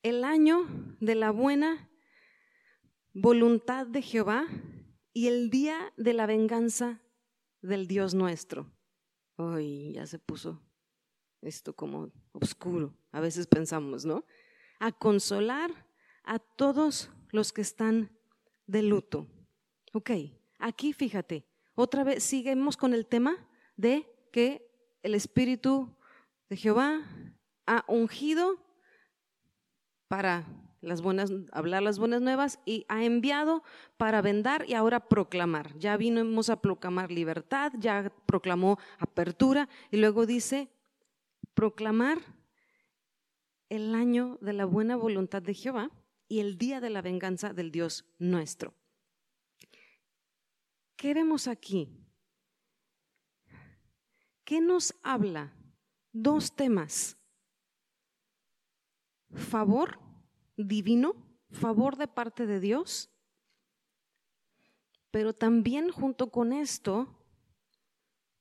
[0.04, 0.68] el año
[1.00, 1.90] de la buena
[3.14, 4.48] voluntad de Jehová
[5.14, 7.02] y el día de la venganza
[7.62, 8.72] del Dios nuestro.
[9.38, 10.62] Ay, ya se puso
[11.42, 14.26] esto como oscuro, a veces pensamos, ¿no?
[14.80, 15.88] A consolar
[16.24, 18.12] a todos los que están
[18.68, 19.28] de luto.
[19.94, 20.12] Ok,
[20.60, 24.70] aquí fíjate, otra vez seguimos con el tema de que
[25.02, 25.96] el Espíritu
[26.50, 27.02] de Jehová
[27.66, 28.70] ha ungido
[30.12, 30.45] para
[30.82, 33.63] las buenas, hablar las buenas nuevas y ha enviado
[33.95, 35.74] para vendar y ahora proclamar.
[35.80, 40.69] Ya vinimos a proclamar libertad, ya proclamó apertura y luego dice
[41.54, 42.17] proclamar
[43.69, 45.89] el año de la buena voluntad de Jehová
[46.28, 48.74] y el día de la venganza del Dios nuestro.
[50.97, 51.88] ¿Qué vemos aquí?
[54.43, 55.54] ¿Qué nos habla?
[56.12, 57.15] Dos temas
[59.34, 60.00] favor
[60.58, 61.15] divino,
[61.52, 63.10] favor de parte de Dios,
[65.12, 67.08] pero también junto con esto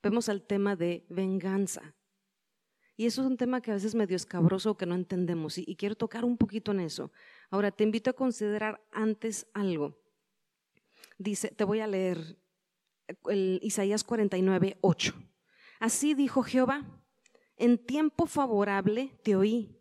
[0.03, 1.94] vemos el tema de venganza.
[2.96, 5.64] Y eso es un tema que a veces es medio escabroso que no entendemos y,
[5.66, 7.11] y quiero tocar un poquito en eso.
[7.50, 9.98] Ahora te invito a considerar antes algo.
[11.18, 12.38] Dice, te voy a leer
[13.29, 15.14] el Isaías 49, 8.
[15.81, 16.85] Así dijo Jehová,
[17.57, 19.79] en tiempo favorable te oí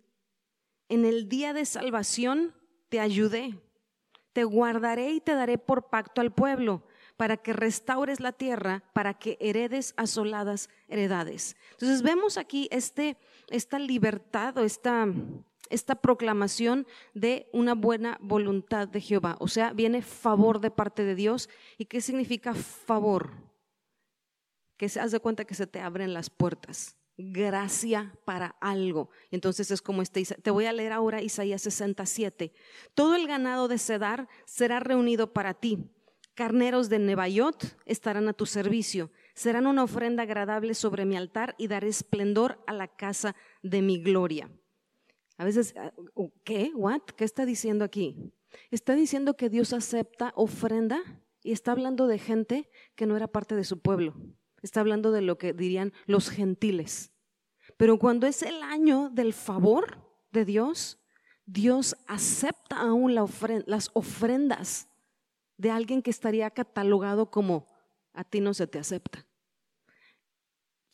[0.89, 2.54] en el día de salvación
[2.89, 3.60] te ayudé,
[4.34, 6.84] te guardaré y te daré por pacto al pueblo,
[7.15, 11.56] para que restaures la tierra, para que heredes asoladas heredades.
[11.71, 13.17] Entonces vemos aquí este,
[13.49, 15.06] esta libertad o esta,
[15.69, 19.36] esta proclamación de una buena voluntad de Jehová.
[19.39, 21.49] O sea, viene favor de parte de Dios.
[21.78, 23.32] ¿Y qué significa favor?
[24.78, 29.10] Que se haz de cuenta que se te abren las puertas gracia para algo.
[29.29, 32.53] Entonces es como este, te voy a leer ahora Isaías 67.
[32.93, 35.91] Todo el ganado de Cedar será reunido para ti.
[36.34, 39.12] Carneros de Nebaiot estarán a tu servicio.
[39.34, 44.01] Serán una ofrenda agradable sobre mi altar y daré esplendor a la casa de mi
[44.01, 44.49] gloria.
[45.38, 45.91] A veces, ah,
[46.45, 46.71] ¿qué?
[46.73, 47.01] ¿What?
[47.17, 48.32] ¿Qué está diciendo aquí?
[48.71, 51.01] Está diciendo que Dios acepta ofrenda
[51.43, 54.15] y está hablando de gente que no era parte de su pueblo.
[54.62, 57.12] Está hablando de lo que dirían los gentiles.
[57.78, 59.98] Pero cuando es el año del favor
[60.32, 61.00] de Dios,
[61.45, 64.88] Dios acepta aún las ofrendas
[65.58, 67.67] de alguien que estaría catalogado como
[68.13, 69.26] a ti no se te acepta.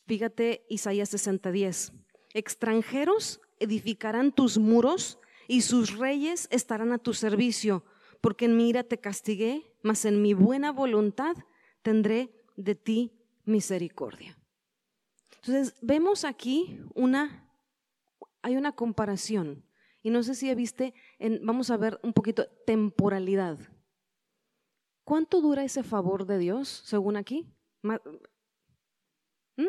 [0.06, 1.92] Fíjate Isaías 60:10.
[2.34, 7.84] Extranjeros edificarán tus muros y sus reyes estarán a tu servicio,
[8.20, 11.36] porque en mi ira te castigué, mas en mi buena voluntad
[11.82, 13.15] tendré de ti
[13.46, 14.36] misericordia.
[15.36, 17.48] Entonces, vemos aquí una,
[18.42, 19.64] hay una comparación.
[20.02, 20.92] Y no sé si viste,
[21.40, 23.58] vamos a ver un poquito temporalidad.
[25.04, 27.46] ¿Cuánto dura ese favor de Dios, según aquí?
[27.82, 29.68] ¿Mm?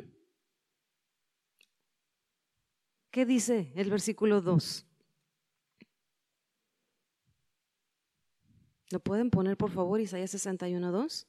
[3.11, 4.85] ¿Qué dice el versículo 2?
[8.89, 11.27] ¿Lo pueden poner, por favor, Isaías 61, 2?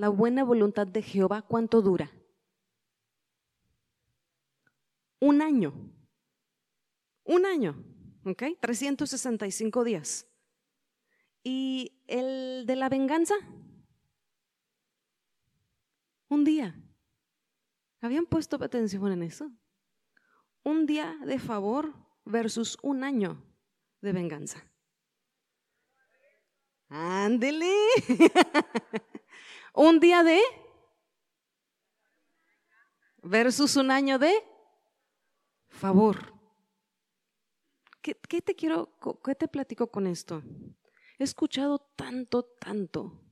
[0.00, 2.10] La buena voluntad de Jehová, ¿cuánto dura?
[5.18, 5.74] Un año.
[7.24, 7.84] Un año,
[8.24, 8.44] ¿ok?
[8.58, 10.26] 365 días.
[11.44, 13.34] ¿Y el de la venganza?
[16.30, 16.82] Un día.
[18.00, 19.52] ¿Habían puesto atención en eso?
[20.62, 21.92] Un día de favor
[22.24, 23.44] versus un año
[24.00, 24.64] de venganza.
[26.88, 27.70] Ándele.
[29.74, 30.40] un día de
[33.22, 34.32] versus un año de
[35.68, 36.34] favor.
[38.02, 40.42] ¿Qué, te quiero, qué te platico con esto?
[41.18, 43.22] He escuchado tanto, tanto.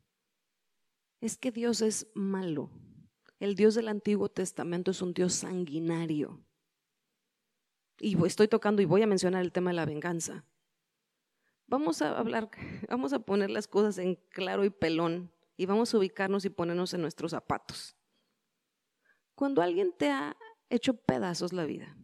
[1.21, 2.71] Es que Dios es malo.
[3.41, 6.45] El Dios del Antiguo Testamento es un Dios sanguinario.
[7.99, 10.45] Y estoy tocando y voy a mencionar el tema de la venganza.
[11.67, 12.51] Vamos a hablar,
[12.89, 16.95] vamos a poner las cosas en claro y pelón y vamos a ubicarnos y ponernos
[16.95, 17.97] en nuestros zapatos.
[19.35, 20.37] Cuando alguien te ha
[20.71, 21.97] hecho pedazos la vida,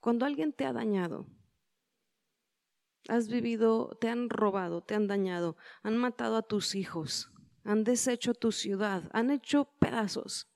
[0.00, 1.28] cuando alguien te ha dañado,
[3.08, 7.30] has vivido, te han robado, te han dañado, han matado a tus hijos,
[7.62, 10.48] han deshecho tu ciudad, han hecho pedazos.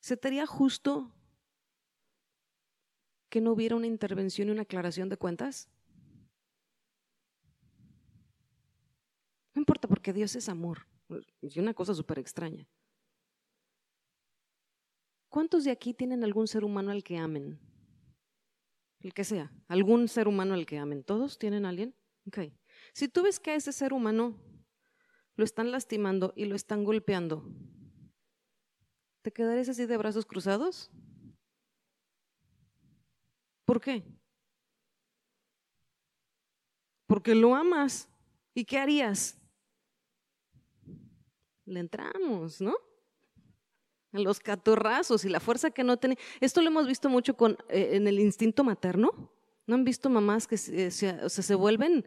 [0.00, 1.14] ¿Se te haría justo
[3.30, 5.73] que no hubiera una intervención y una aclaración de cuentas?
[9.54, 10.86] No importa porque Dios es amor.
[11.40, 12.68] Es una cosa súper extraña.
[15.28, 17.58] ¿Cuántos de aquí tienen algún ser humano al que amen?
[19.04, 21.04] el que sea, algún ser humano al que amen.
[21.04, 21.94] ¿Todos tienen a alguien?
[22.26, 22.38] Ok.
[22.94, 24.34] Si tú ves que a ese ser humano
[25.36, 27.44] lo están lastimando y lo están golpeando,
[29.20, 30.90] ¿te quedarías así de brazos cruzados?
[33.66, 34.02] ¿Por qué?
[37.06, 38.08] Porque lo amas.
[38.54, 39.38] ¿Y qué harías?
[41.66, 42.74] Le entramos, ¿no?
[44.22, 46.18] los catorrazos y la fuerza que no tiene.
[46.40, 49.32] Esto lo hemos visto mucho con, eh, en el instinto materno.
[49.66, 52.06] ¿No han visto mamás que se, se vuelven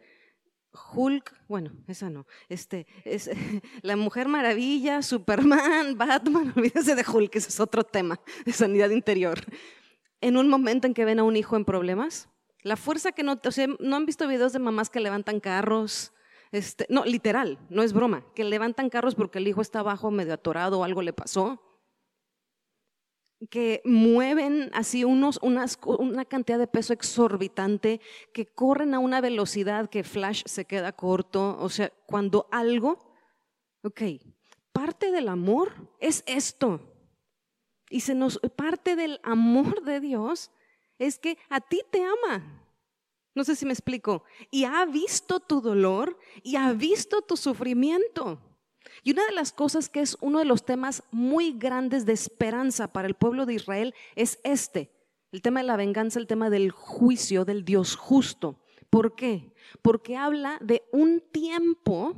[0.94, 1.34] Hulk?
[1.48, 2.26] Bueno, esa no.
[2.48, 3.30] Este, es,
[3.82, 9.40] la Mujer Maravilla, Superman, Batman, olvídense de Hulk, ese es otro tema de sanidad interior.
[10.20, 12.28] En un momento en que ven a un hijo en problemas,
[12.62, 16.12] la fuerza que no, o sea, no han visto videos de mamás que levantan carros,
[16.52, 20.34] este, no, literal, no es broma, que levantan carros porque el hijo está abajo medio
[20.34, 21.60] atorado o algo le pasó
[23.50, 28.00] que mueven así unos, una cantidad de peso exorbitante,
[28.32, 31.56] que corren a una velocidad que Flash se queda corto.
[31.60, 33.14] O sea, cuando algo,
[33.82, 34.02] ok,
[34.72, 36.80] parte del amor es esto.
[37.90, 40.50] Y se nos, parte del amor de Dios
[40.98, 42.57] es que a ti te ama.
[43.38, 44.24] No sé si me explico.
[44.50, 48.40] Y ha visto tu dolor y ha visto tu sufrimiento.
[49.04, 52.92] Y una de las cosas que es uno de los temas muy grandes de esperanza
[52.92, 54.90] para el pueblo de Israel es este,
[55.30, 58.58] el tema de la venganza, el tema del juicio del Dios justo.
[58.90, 59.54] ¿Por qué?
[59.82, 62.16] Porque habla de un tiempo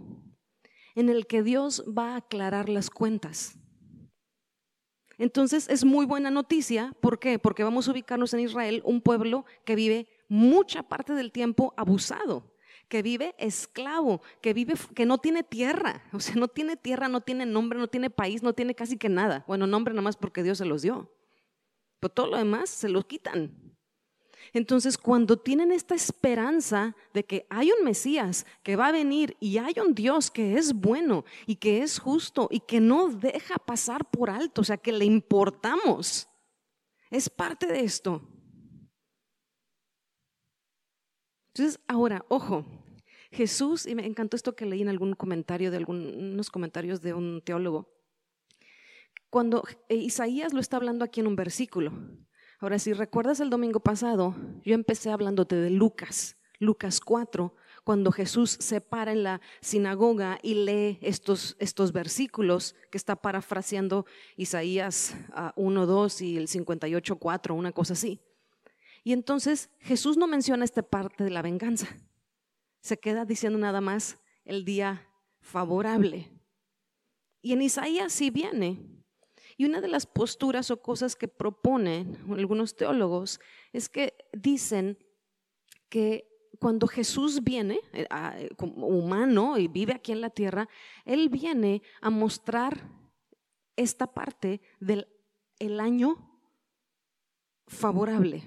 [0.95, 3.59] en el que Dios va a aclarar las cuentas.
[5.19, 7.39] Entonces es muy buena noticia, ¿por qué?
[7.39, 12.55] Porque vamos a ubicarnos en Israel, un pueblo que vive mucha parte del tiempo abusado
[12.89, 17.21] que vive esclavo, que vive, que no tiene tierra, o sea, no tiene tierra, no
[17.21, 19.45] tiene nombre, no tiene país, no tiene casi que nada.
[19.47, 21.13] Bueno, nombre nada más porque Dios se los dio.
[22.01, 23.77] Pero todo lo demás se los quitan.
[24.53, 29.59] Entonces, cuando tienen esta esperanza de que hay un Mesías que va a venir y
[29.59, 34.11] hay un Dios que es bueno y que es justo y que no deja pasar
[34.11, 36.29] por alto, o sea, que le importamos,
[37.11, 38.23] es parte de esto.
[41.55, 42.65] Entonces, ahora, ojo,
[43.33, 47.43] Jesús, y me encantó esto que leí en algún comentario de algunos comentarios de un
[47.45, 47.89] teólogo,
[49.31, 51.93] cuando eh, Isaías lo está hablando aquí en un versículo.
[52.59, 54.35] Ahora, si recuerdas el domingo pasado,
[54.65, 60.55] yo empecé hablándote de Lucas, Lucas 4, cuando Jesús se para en la sinagoga y
[60.55, 64.05] lee estos, estos versículos que está parafraseando
[64.37, 65.17] Isaías
[65.57, 68.21] 1, ah, 2 y el 58, 4, una cosa así.
[69.03, 71.89] Y entonces Jesús no menciona esta parte de la venganza.
[72.81, 75.09] Se queda diciendo nada más el día
[75.41, 76.31] favorable.
[77.43, 78.79] Y en Isaías sí viene.
[79.57, 83.41] Y una de las posturas o cosas que proponen algunos teólogos
[83.73, 84.99] es que dicen
[85.89, 86.27] que
[86.59, 90.69] cuando Jesús viene eh, como humano y vive aquí en la tierra,
[91.05, 92.91] Él viene a mostrar
[93.77, 95.09] esta parte del
[95.59, 96.41] el año
[97.67, 98.43] favorable.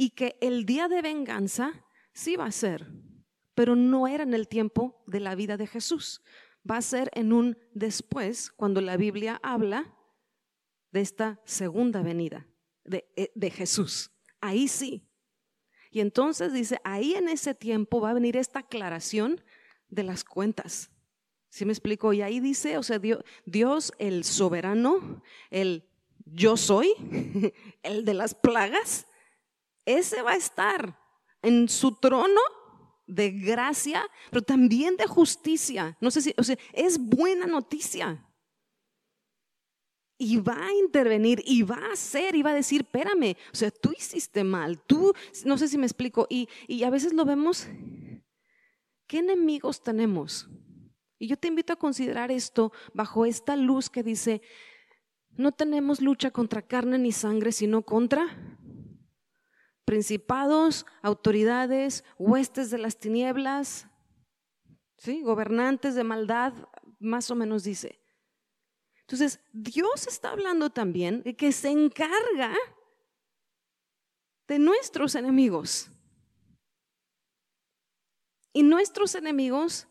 [0.00, 1.84] Y que el día de venganza
[2.14, 2.86] sí va a ser,
[3.54, 6.22] pero no era en el tiempo de la vida de Jesús.
[6.68, 9.94] Va a ser en un después, cuando la Biblia habla
[10.90, 12.48] de esta segunda venida
[12.82, 14.10] de, eh, de Jesús.
[14.40, 15.06] Ahí sí.
[15.90, 19.44] Y entonces dice, ahí en ese tiempo va a venir esta aclaración
[19.90, 20.90] de las cuentas.
[21.50, 22.14] ¿Sí me explico?
[22.14, 25.86] Y ahí dice, o sea, Dios, Dios el soberano, el
[26.24, 26.90] yo soy,
[27.82, 29.06] el de las plagas,
[29.98, 30.98] ese va a estar
[31.42, 32.40] en su trono
[33.06, 35.96] de gracia, pero también de justicia.
[36.00, 38.26] No sé si, o sea, es buena noticia.
[40.16, 43.70] Y va a intervenir y va a hacer y va a decir, espérame, o sea,
[43.70, 45.14] tú hiciste mal, tú,
[45.44, 47.66] no sé si me explico, y, y a veces lo vemos,
[49.06, 50.48] ¿qué enemigos tenemos?
[51.18, 54.42] Y yo te invito a considerar esto bajo esta luz que dice,
[55.30, 58.58] no tenemos lucha contra carne ni sangre, sino contra
[59.90, 63.88] principados, autoridades, huestes de las tinieblas,
[64.98, 65.20] ¿sí?
[65.22, 66.52] gobernantes de maldad,
[67.00, 68.00] más o menos dice.
[69.00, 72.54] Entonces, Dios está hablando también de que se encarga
[74.46, 75.90] de nuestros enemigos.
[78.52, 79.88] Y nuestros enemigos,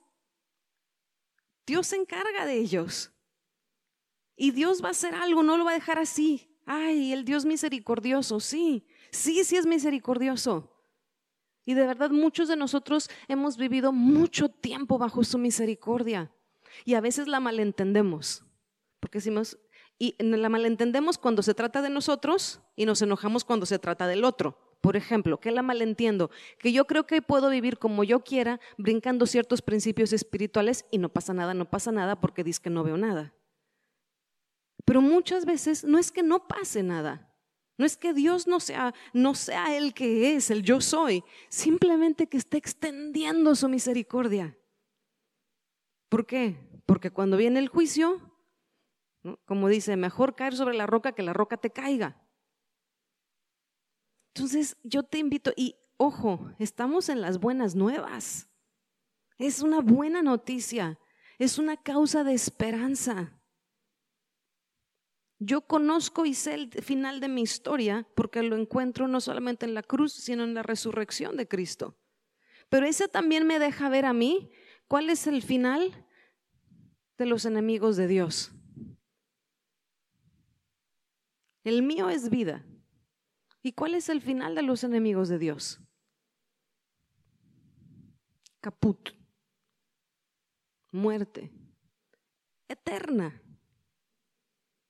[1.67, 3.11] Dios se encarga de ellos.
[4.37, 6.49] Y Dios va a hacer algo, no lo va a dejar así.
[6.65, 8.87] Ay, el Dios misericordioso, sí.
[9.11, 10.75] Sí, sí es misericordioso.
[11.65, 16.31] Y de verdad muchos de nosotros hemos vivido mucho tiempo bajo su misericordia.
[16.85, 18.43] Y a veces la malentendemos.
[18.99, 19.57] Porque decimos,
[19.97, 24.23] y la malentendemos cuando se trata de nosotros y nos enojamos cuando se trata del
[24.23, 24.57] otro.
[24.81, 26.31] Por ejemplo, ¿qué la malentiendo?
[26.57, 31.09] Que yo creo que puedo vivir como yo quiera, brincando ciertos principios espirituales y no
[31.09, 33.33] pasa nada, no pasa nada porque dice que no veo nada.
[34.85, 37.28] Pero muchas veces no es que no pase nada,
[37.79, 42.27] no es que Dios no sea, no sea el que es, el yo soy, simplemente
[42.27, 44.57] que esté extendiendo su misericordia.
[46.09, 46.57] ¿Por qué?
[46.85, 48.19] Porque cuando viene el juicio,
[49.45, 52.21] como dice, mejor caer sobre la roca que la roca te caiga.
[54.33, 58.49] Entonces yo te invito, y ojo, estamos en las buenas nuevas.
[59.37, 60.99] Es una buena noticia,
[61.37, 63.38] es una causa de esperanza.
[65.39, 69.73] Yo conozco y sé el final de mi historia porque lo encuentro no solamente en
[69.73, 71.97] la cruz, sino en la resurrección de Cristo.
[72.67, 74.51] Pero ese también me deja ver a mí
[74.89, 76.05] cuál es el final
[77.17, 78.51] de los enemigos de Dios.
[81.63, 82.65] El mío es vida.
[83.63, 85.79] ¿Y cuál es el final de los enemigos de Dios?
[88.59, 89.11] Caput.
[90.91, 91.51] Muerte.
[92.67, 93.41] Eterna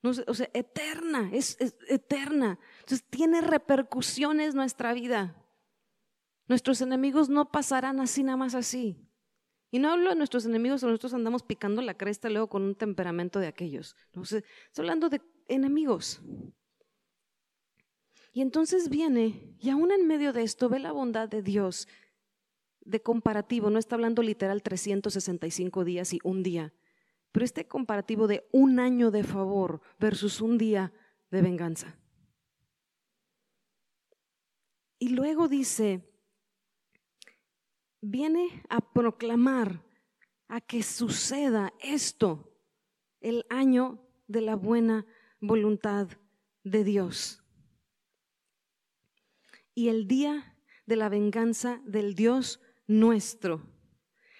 [0.03, 2.59] o sea, eterna, es, eterna.
[2.79, 5.35] Entonces tiene repercusiones nuestra vida.
[6.47, 9.05] Nuestros enemigos no pasarán así nada más así.
[9.71, 13.39] Y no hablo de nuestros enemigos, nosotros andamos picando la cresta luego con un temperamento
[13.39, 13.95] de aquellos.
[14.13, 14.43] estoy
[14.77, 16.21] hablando de enemigos.
[18.33, 21.87] Y entonces viene, y aún en medio de esto, ve la bondad de Dios
[22.81, 26.73] de comparativo, no está hablando literal 365 días y un día,
[27.31, 30.93] pero este comparativo de un año de favor versus un día
[31.31, 31.97] de venganza.
[34.97, 36.09] Y luego dice,
[38.01, 39.83] viene a proclamar
[40.47, 42.51] a que suceda esto,
[43.21, 45.05] el año de la buena
[45.39, 46.07] voluntad
[46.63, 47.43] de Dios.
[49.73, 53.61] Y el día de la venganza del Dios nuestro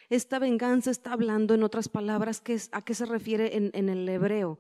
[0.10, 2.42] esta venganza está hablando, en otras palabras,
[2.72, 4.60] ¿a qué se refiere en, el hebreo?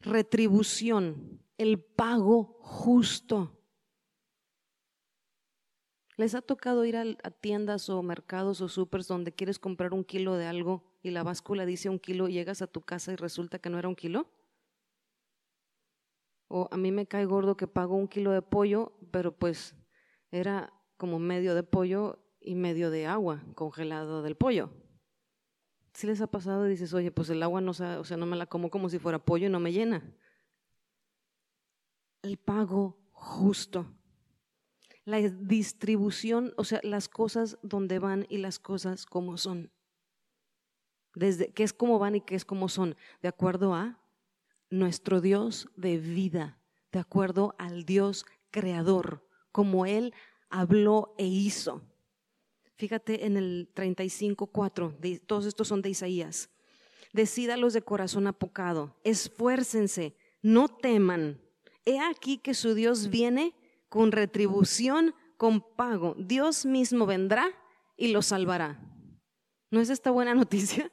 [0.00, 3.56] Retribución, el pago justo.
[6.16, 10.04] ¿Les ha tocado ir a, a tiendas o mercados o supers donde quieres comprar un
[10.04, 13.16] kilo de algo y la báscula dice un kilo y llegas a tu casa y
[13.16, 14.28] resulta que no era un kilo?
[16.48, 19.76] O a mí me cae gordo que pago un kilo de pollo, pero pues
[20.32, 24.70] era como medio de pollo y medio de agua congelado del pollo.
[26.00, 28.34] Si les ha pasado y dices, oye, pues el agua no, o sea, no me
[28.34, 30.02] la como como si fuera pollo y no me llena.
[32.22, 33.84] El pago justo.
[35.04, 39.70] La distribución, o sea, las cosas donde van y las cosas como son.
[41.14, 44.00] Desde qué es como van y qué es como son, de acuerdo a
[44.70, 50.14] nuestro Dios de vida, de acuerdo al Dios creador, como Él
[50.48, 51.82] habló e hizo.
[52.80, 56.48] Fíjate en el 35.4, todos estos son de Isaías.
[57.12, 61.38] Decídalos de corazón apocado, esfuércense, no teman.
[61.84, 63.54] He aquí que su Dios viene
[63.90, 66.16] con retribución, con pago.
[66.18, 67.50] Dios mismo vendrá
[67.98, 68.80] y los salvará.
[69.70, 70.90] ¿No es esta buena noticia?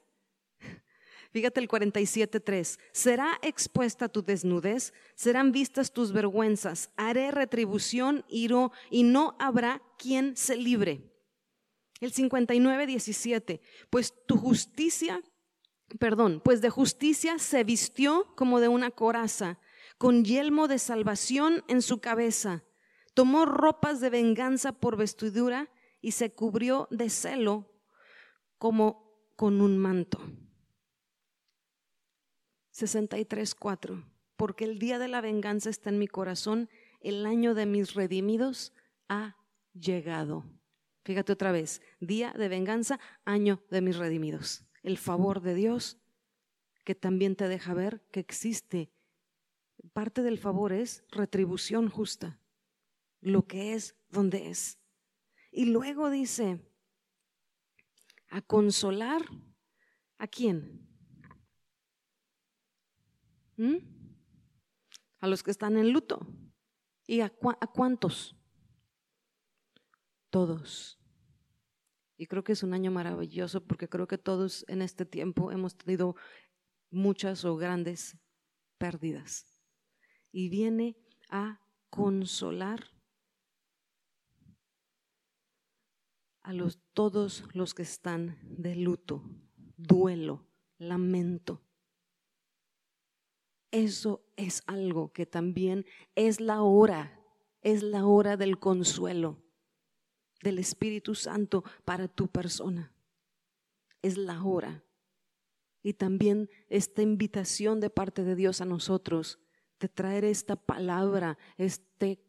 [1.31, 2.79] Fíjate el 47.3.
[2.91, 8.49] Será expuesta tu desnudez, serán vistas tus vergüenzas, haré retribución y
[9.03, 11.13] no habrá quien se libre.
[11.99, 15.21] El 59, 17, pues tu justicia,
[15.99, 19.59] perdón, pues de justicia se vistió como de una coraza,
[19.97, 22.63] con yelmo de salvación en su cabeza.
[23.13, 25.71] Tomó ropas de venganza por vestidura
[26.01, 27.73] y se cubrió de celo
[28.59, 30.19] como con un manto.
[32.71, 34.05] 63, 4.
[34.35, 36.69] Porque el día de la venganza está en mi corazón,
[36.99, 38.71] el año de mis redimidos
[39.09, 39.35] ha
[39.73, 40.45] llegado.
[41.07, 44.65] Fíjate otra vez, día de venganza, año de mis redimidos.
[44.83, 46.01] El favor de Dios
[46.83, 48.91] que también te deja ver que existe.
[49.93, 52.41] Parte del favor es retribución justa,
[53.21, 54.79] lo que es donde es.
[55.49, 56.59] Y luego dice,
[58.27, 59.21] a consolar
[60.17, 60.89] a quién?
[63.55, 63.77] ¿Mm?
[65.19, 66.27] A los que están en luto.
[67.05, 67.27] ¿Y a,
[67.61, 68.35] a cuántos?
[70.29, 70.96] Todos.
[72.17, 75.77] Y creo que es un año maravilloso porque creo que todos en este tiempo hemos
[75.77, 76.15] tenido
[76.89, 78.17] muchas o grandes
[78.79, 79.45] pérdidas.
[80.31, 80.97] Y viene
[81.29, 81.61] a
[81.91, 82.91] consolar
[86.41, 89.23] a los, todos los que están de luto,
[89.75, 90.47] duelo,
[90.79, 91.61] lamento.
[93.69, 97.21] Eso es algo que también es la hora,
[97.61, 99.46] es la hora del consuelo
[100.41, 102.93] del Espíritu Santo para tu persona.
[104.01, 104.83] Es la hora.
[105.83, 109.39] Y también esta invitación de parte de Dios a nosotros
[109.79, 112.19] de traer esta palabra, este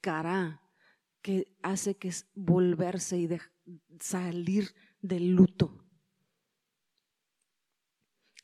[0.00, 0.62] cara
[1.22, 3.28] que hace que es volverse y
[4.00, 5.84] salir del luto.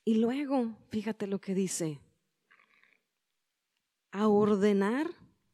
[0.03, 1.99] Y luego, fíjate lo que dice,
[4.11, 5.07] a ordenar,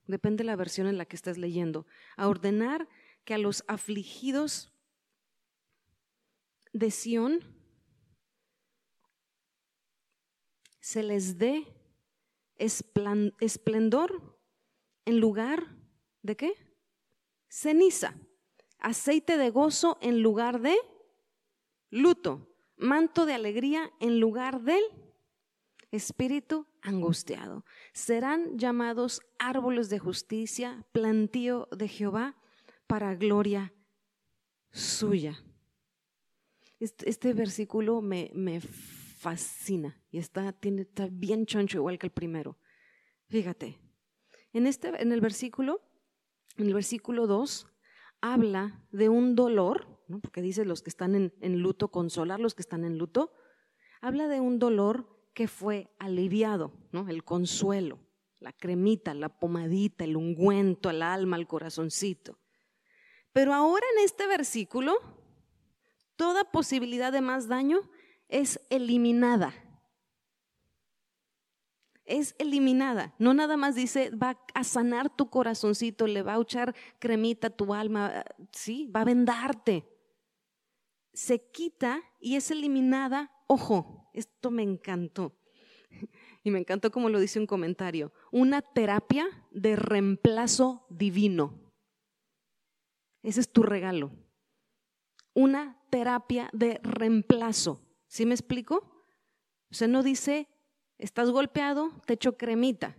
[0.08, 1.86] depende de la versión en la que estés leyendo,
[2.18, 2.89] a ordenar
[3.26, 4.72] que a los afligidos
[6.74, 7.39] de Sión
[10.80, 11.67] se les dé
[12.57, 14.38] esplendor
[15.05, 15.76] en lugar
[16.22, 16.53] de qué?
[17.49, 18.15] Ceniza,
[18.80, 20.76] aceite de gozo en lugar de
[21.89, 24.84] luto, manto de alegría en lugar del
[25.91, 27.65] espíritu angustiado.
[27.93, 32.41] Serán llamados árboles de justicia, plantío de Jehová
[32.92, 33.74] para gloria
[34.70, 35.42] suya.
[36.78, 42.58] Este, versículo me, me, fascina y está, tiene, está bien choncho igual que el primero.
[43.30, 43.80] Fíjate,
[44.52, 45.80] en, este, en el versículo,
[46.58, 47.66] en el versículo 2,
[48.20, 50.20] habla de un dolor, ¿no?
[50.20, 53.32] porque dice los que están en, en luto, consolar los que están en luto,
[54.02, 57.08] habla de un dolor que fue aliviado, ¿no?
[57.08, 58.00] el consuelo,
[58.42, 62.41] la cremita, la pomadita, el ungüento al alma, al corazoncito.
[63.34, 64.96] Pero ahora en este versículo,
[66.16, 67.82] toda posibilidad de más daño
[68.28, 69.54] es eliminada.
[72.04, 73.14] Es eliminada.
[73.20, 77.52] No nada más dice, va a sanar tu corazoncito, le va a echar cremita a
[77.52, 79.88] tu alma, sí, va a vendarte.
[81.14, 83.32] Se quita y es eliminada.
[83.48, 85.38] Ojo, esto me encantó.
[86.44, 88.12] Y me encantó como lo dice un comentario.
[88.32, 91.61] Una terapia de reemplazo divino.
[93.24, 94.11] Ese es tu regalo.
[95.34, 97.82] Una terapia de reemplazo.
[98.07, 99.05] ¿Sí me explico?
[99.69, 100.47] O sea, no dice,
[100.97, 102.97] estás golpeado, te echo cremita,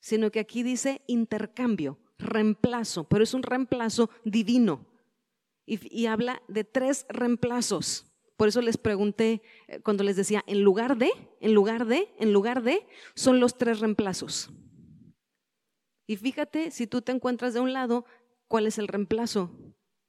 [0.00, 4.86] sino que aquí dice intercambio, reemplazo, pero es un reemplazo divino.
[5.66, 8.06] Y, y habla de tres reemplazos.
[8.36, 12.32] Por eso les pregunté eh, cuando les decía, en lugar de, en lugar de, en
[12.32, 14.50] lugar de, son los tres reemplazos.
[16.06, 18.04] Y fíjate, si tú te encuentras de un lado,
[18.50, 19.50] ¿Cuál es el reemplazo?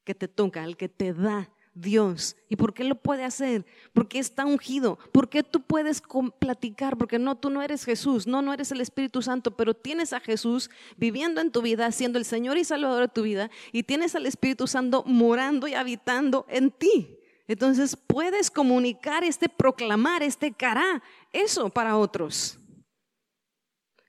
[0.04, 2.36] que te toca, al que te da Dios.
[2.50, 3.66] ¿Y por qué lo puede hacer?
[3.94, 4.98] Porque está ungido.
[5.14, 6.04] ¿Por qué tú puedes
[6.40, 6.98] platicar?
[6.98, 10.20] Porque no, tú no eres Jesús, no, no eres el Espíritu Santo, pero tienes a
[10.20, 14.16] Jesús viviendo en tu vida, siendo el Señor y Salvador de tu vida, y tienes
[14.16, 17.18] al Espíritu Santo morando y habitando en ti.
[17.48, 22.58] Entonces puedes comunicar este, proclamar este cará, eso para otros.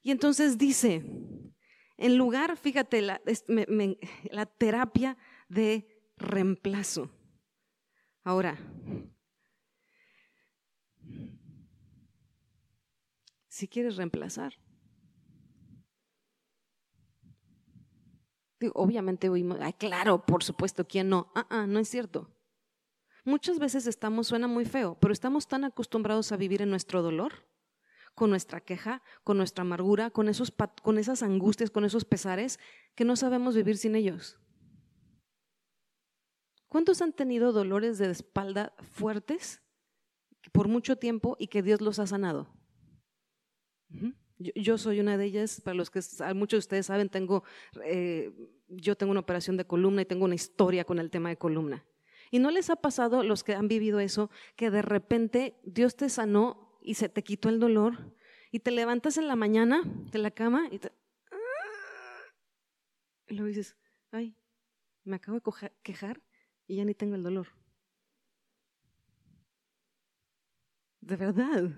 [0.02, 1.04] Y entonces dice,
[2.03, 3.20] en lugar, fíjate, la,
[4.59, 5.16] terapia
[5.48, 5.86] de
[6.16, 7.09] reemplazo.
[8.24, 8.59] Ahora,
[13.46, 14.55] si quieres reemplazar,
[18.74, 21.30] obviamente oímos, ay, claro, por supuesto, ¿quién no?
[21.36, 22.34] Ah, ah, no es cierto.
[23.24, 27.46] Muchas veces estamos, suena muy feo, pero estamos tan acostumbrados a vivir en nuestro dolor,
[28.14, 30.52] con nuestra queja, con nuestra amargura, con, esos,
[30.82, 32.58] con esas angustias, con esos pesares,
[32.94, 34.38] que no sabemos vivir sin ellos.
[36.68, 39.62] ¿Cuántos han tenido dolores de espalda fuertes
[40.52, 42.48] por mucho tiempo y que Dios los ha sanado?
[44.38, 46.00] yo, soy una de ellas, para los que
[46.34, 47.44] muchos de ustedes saben, tengo,
[47.84, 48.32] eh,
[48.68, 51.84] yo tengo una operación de columna y tengo una historia con el tema de columna.
[52.30, 56.08] ¿Y no les ha pasado, los que han vivido eso, que de repente Dios te
[56.08, 58.14] sanó y se te quitó el dolor
[58.50, 60.92] y te levantas en la mañana de la cama y, te,
[63.28, 63.76] y luego dices,
[64.10, 64.36] ay,
[65.04, 66.20] me acabo de quejar
[66.66, 67.48] y ya ni tengo el dolor.
[71.00, 71.70] De verdad.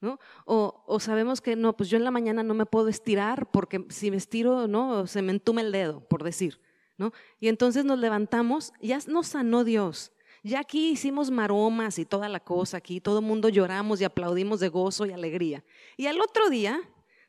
[0.00, 0.18] ¿No?
[0.46, 3.86] O, o, sabemos que no, pues yo en la mañana no me puedo estirar porque
[3.90, 5.06] si me estiro, ¿no?
[5.06, 6.60] Se me entume el dedo, por decir,
[6.96, 7.12] ¿no?
[7.38, 10.12] Y entonces nos levantamos, ya nos sanó Dios.
[10.42, 14.58] Ya aquí hicimos maromas y toda la cosa, aquí todo el mundo lloramos y aplaudimos
[14.58, 15.64] de gozo y alegría.
[15.96, 16.80] Y al otro día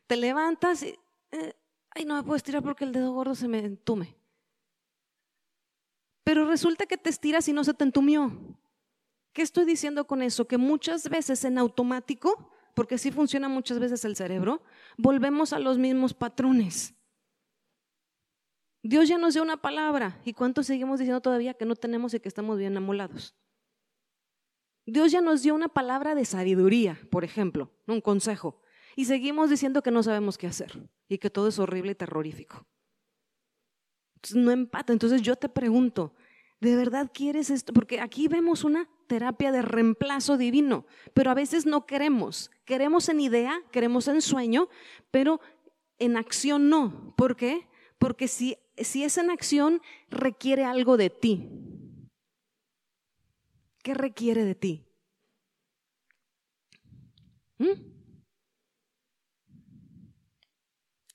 [0.08, 0.98] te levantas y,
[1.30, 1.54] eh,
[1.90, 4.16] ay, no me puedo estirar porque el dedo gordo se me entume.
[6.24, 8.32] Pero resulta que te estiras y no se te entumió.
[9.32, 10.46] ¿Qué estoy diciendo con eso?
[10.46, 14.62] Que muchas veces en automático, porque así funciona muchas veces el cerebro,
[14.96, 16.93] volvemos a los mismos patrones.
[18.84, 20.20] Dios ya nos dio una palabra.
[20.24, 23.34] ¿Y cuánto seguimos diciendo todavía que no tenemos y que estamos bien amolados?
[24.86, 28.60] Dios ya nos dio una palabra de sabiduría, por ejemplo, un consejo.
[28.94, 32.68] Y seguimos diciendo que no sabemos qué hacer y que todo es horrible y terrorífico
[34.32, 34.92] no empata.
[34.92, 36.14] Entonces yo te pregunto,
[36.60, 37.74] ¿de verdad quieres esto?
[37.74, 42.50] Porque aquí vemos una terapia de reemplazo divino, pero a veces no queremos.
[42.64, 44.68] Queremos en idea, queremos en sueño,
[45.10, 45.40] pero
[45.98, 47.14] en acción no.
[47.16, 47.68] ¿Por qué?
[47.98, 51.50] Porque si, si es en acción, requiere algo de ti.
[53.82, 54.86] ¿Qué requiere de ti?
[57.58, 57.94] ¿Mm?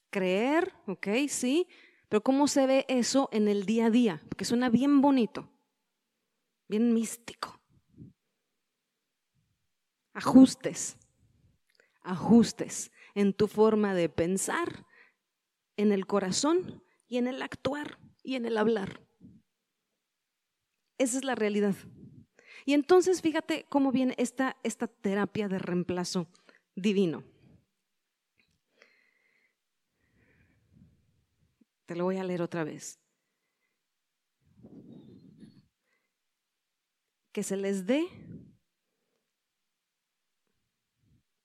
[0.10, 1.68] Creer, ok, sí,
[2.07, 4.22] pero ¿cómo se ve eso en el día a día?
[4.30, 5.51] Porque suena bien bonito,
[6.68, 7.60] bien místico.
[10.14, 10.97] Ajustes,
[12.01, 14.86] ajustes en tu forma de pensar,
[15.78, 19.01] en el corazón y en el actuar y en el hablar.
[20.97, 21.76] Esa es la realidad.
[22.66, 26.28] Y entonces fíjate cómo viene esta, esta terapia de reemplazo
[26.76, 27.24] divino.
[31.86, 32.99] Te lo voy a leer otra vez.
[37.32, 38.05] Que se les dé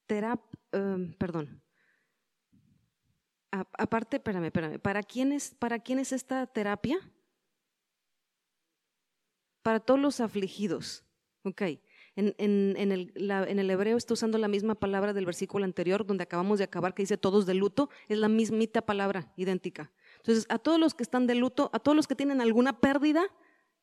[0.06, 1.63] terapia, em, perdón.
[3.78, 4.78] Aparte, espérame, espérame.
[4.78, 6.98] ¿Para quién, es, ¿Para quién es esta terapia?
[9.62, 11.04] Para todos los afligidos.
[11.42, 11.62] Ok.
[12.16, 16.58] En, el, en, el, hebreo está usando la misma palabra del versículo anterior, donde acabamos
[16.58, 19.90] de acabar, que dice todos de luto, es la mismita palabra, idéntica.
[20.18, 23.24] Entonces, a todos los que están de luto, a todos los que tienen alguna pérdida,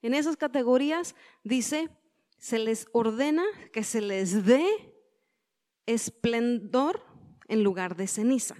[0.01, 1.89] en esas categorías dice,
[2.37, 3.43] se les ordena
[3.73, 4.65] que se les dé
[5.85, 7.03] esplendor
[7.49, 8.55] en lugar de ceniza.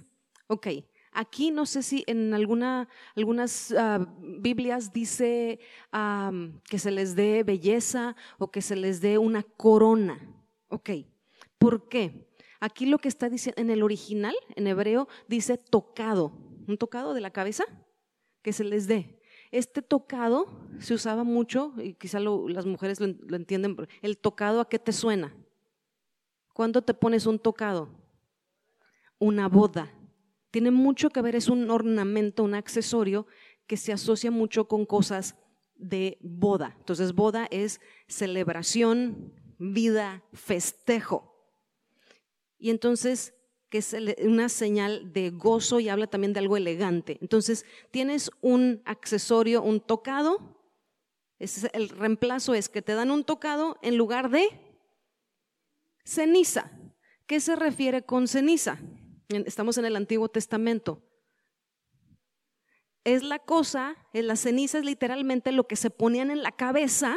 [0.48, 0.68] Ok,
[1.12, 5.60] aquí no sé si en alguna, algunas ah, Biblias dice
[6.68, 10.18] que se les dé belleza o que se les dé una corona.
[10.68, 10.90] Ok,
[11.58, 12.28] ¿por qué?
[12.60, 16.32] Aquí lo que está diciendo en el original, en hebreo, dice tocado
[16.66, 17.64] un tocado de la cabeza,
[18.42, 19.20] que se les dé.
[19.50, 20.46] Este tocado
[20.78, 25.34] se usaba mucho, y quizá las mujeres lo, entienden, el tocado a qué te suena.
[26.52, 27.88] ¿Cuándo te pones un tocado?
[29.18, 29.92] Una boda.
[30.52, 33.26] Tiene mucho que ver, es un ornamento, un accesorio
[33.66, 35.34] que se asocia mucho con cosas
[35.74, 36.76] de boda.
[36.78, 41.50] Entonces, boda es celebración, vida, festejo.
[42.58, 43.34] Y entonces
[43.72, 47.16] que es una señal de gozo y habla también de algo elegante.
[47.22, 50.60] Entonces, tienes un accesorio, un tocado,
[51.72, 54.46] el reemplazo es que te dan un tocado en lugar de
[56.04, 56.70] ceniza.
[57.26, 58.78] ¿Qué se refiere con ceniza?
[59.32, 61.02] Estamos en el Antiguo Testamento.
[63.04, 67.16] Es la cosa, en la ceniza es literalmente lo que se ponían en la cabeza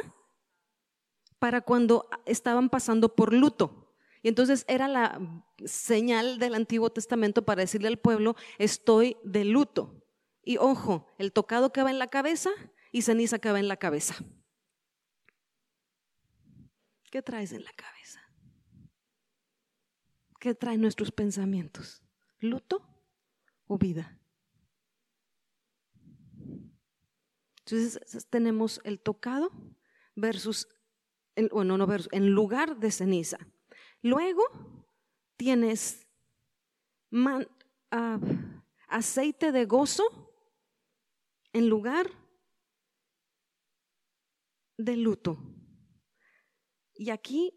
[1.37, 3.93] para cuando estaban pasando por luto.
[4.23, 5.19] Y entonces era la
[5.65, 10.03] señal del Antiguo Testamento para decirle al pueblo, estoy de luto.
[10.41, 12.49] Y ojo, el tocado que va en la cabeza
[12.91, 14.15] y ceniza que va en la cabeza.
[17.11, 18.21] ¿Qué traes en la cabeza?
[20.39, 22.04] ¿Qué traen nuestros pensamientos?
[22.45, 22.85] ¿Luto
[23.67, 24.19] o vida?
[27.59, 29.51] Entonces tenemos el tocado
[30.15, 30.67] versus,
[31.51, 33.39] bueno, no versus, en lugar de ceniza.
[34.03, 34.43] Luego
[35.35, 36.07] tienes
[37.91, 38.19] ah,
[38.87, 40.03] aceite de gozo
[41.53, 42.07] en lugar
[44.77, 45.39] de luto.
[46.93, 47.53] Y aquí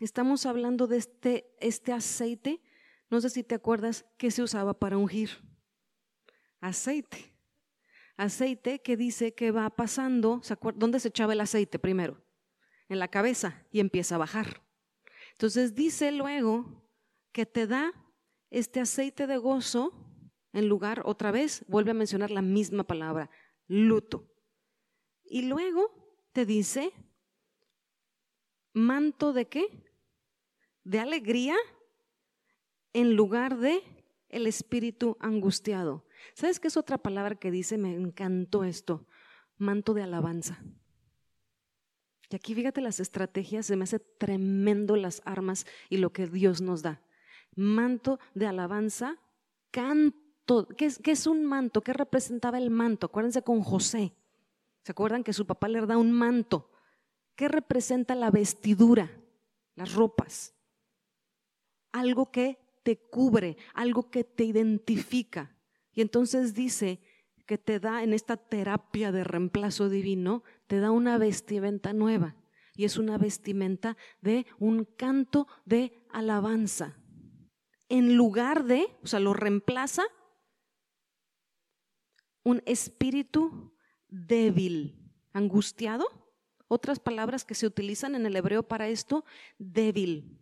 [0.00, 2.60] estamos hablando de este, este aceite,
[3.10, 5.30] no sé si te acuerdas que se usaba para ungir.
[6.60, 7.34] Aceite.
[8.16, 10.42] Aceite que dice que va pasando,
[10.74, 12.22] ¿dónde se echaba el aceite primero?
[12.88, 14.62] en la cabeza y empieza a bajar.
[15.32, 16.88] Entonces dice luego
[17.32, 17.92] que te da
[18.50, 20.04] este aceite de gozo
[20.52, 23.30] en lugar, otra vez, vuelve a mencionar la misma palabra,
[23.66, 24.32] luto.
[25.22, 26.90] Y luego te dice,
[28.72, 29.84] manto de qué?
[30.84, 31.54] De alegría
[32.92, 33.82] en lugar de
[34.28, 36.04] el espíritu angustiado.
[36.34, 37.78] ¿Sabes qué es otra palabra que dice?
[37.78, 39.06] Me encantó esto.
[39.56, 40.62] Manto de alabanza.
[42.30, 46.60] Y aquí fíjate las estrategias, se me hace tremendo las armas y lo que Dios
[46.60, 47.00] nos da.
[47.56, 49.16] Manto de alabanza,
[49.70, 50.68] canto.
[50.76, 51.82] ¿Qué es, un manto?
[51.82, 53.06] ¿Qué representaba el manto?
[53.06, 54.12] Acuérdense con José.
[54.82, 56.70] ¿Se acuerdan que su papá le da un manto?
[57.34, 59.10] ¿Qué representa la vestidura?
[59.74, 60.54] Las ropas.
[61.92, 62.58] Algo que
[62.88, 65.54] te cubre, algo que te identifica.
[65.92, 67.02] Y entonces dice
[67.44, 72.34] que te da en esta terapia de reemplazo divino, te da una vestimenta nueva.
[72.74, 76.96] Y es una vestimenta de un canto de alabanza.
[77.90, 80.04] En lugar de, o sea, lo reemplaza
[82.42, 83.70] un espíritu
[84.08, 86.06] débil, angustiado.
[86.68, 89.26] Otras palabras que se utilizan en el hebreo para esto,
[89.58, 90.40] débil,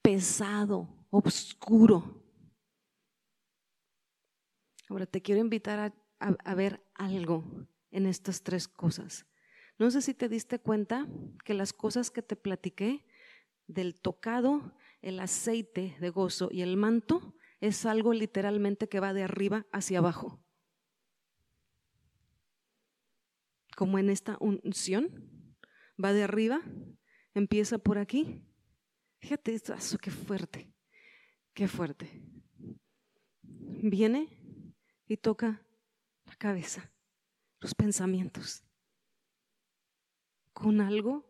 [0.00, 2.22] pesado, oscuro.
[4.88, 7.44] Ahora te quiero invitar a, ver algo
[7.90, 9.26] en estas tres cosas.
[9.78, 11.06] No sé si te diste cuenta
[11.44, 13.04] que las cosas que te platiqué
[13.66, 19.22] del tocado, el aceite de gozo y el manto es algo literalmente que va de
[19.22, 20.40] arriba hacia abajo.
[23.76, 25.56] Como en esta unción,
[26.02, 26.60] va de arriba,
[27.34, 28.42] empieza por aquí.
[29.20, 30.72] Fíjate esto, qué fuerte,
[31.58, 32.08] qué fuerte.
[33.42, 34.28] Viene
[35.08, 35.60] y toca
[36.24, 36.88] la cabeza,
[37.58, 38.62] los pensamientos
[40.52, 41.24] con algo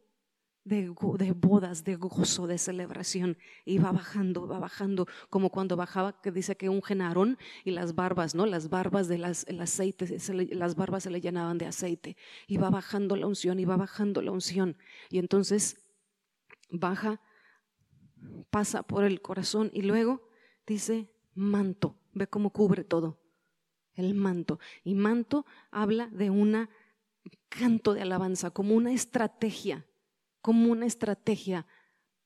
[0.64, 0.90] de,
[1.34, 3.38] bodas, de gozo, de celebración.
[3.64, 7.94] Y va bajando, va bajando, como cuando bajaba, que dice que un genarón y las
[7.94, 8.44] barbas, ¿no?
[8.44, 10.18] Las barbas del aceite,
[10.54, 12.18] las barbas se le llenaban de aceite.
[12.46, 14.76] Y va bajando la unción, y va bajando la unción.
[15.08, 15.78] Y entonces
[16.68, 17.18] baja,
[18.50, 20.28] pasa por el corazón y luego
[20.66, 21.96] dice manto.
[22.12, 23.20] Ve cómo cubre todo.
[23.94, 24.58] El manto.
[24.84, 26.70] Y manto habla de una
[27.48, 29.86] canto de alabanza, como una estrategia,
[30.40, 31.66] como una estrategia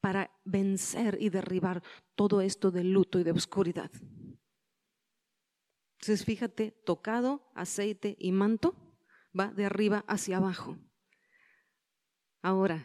[0.01, 1.83] para vencer y derribar
[2.15, 3.91] todo esto de luto y de oscuridad.
[6.01, 8.75] Entonces, fíjate, tocado, aceite y manto
[9.39, 10.77] va de arriba hacia abajo.
[12.43, 12.85] Ahora,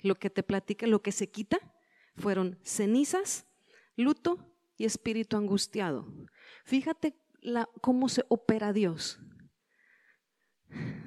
[0.00, 1.58] lo que te platica, lo que se quita,
[2.16, 3.46] fueron cenizas,
[3.96, 6.06] luto y espíritu angustiado.
[6.64, 9.20] Fíjate la, cómo se opera Dios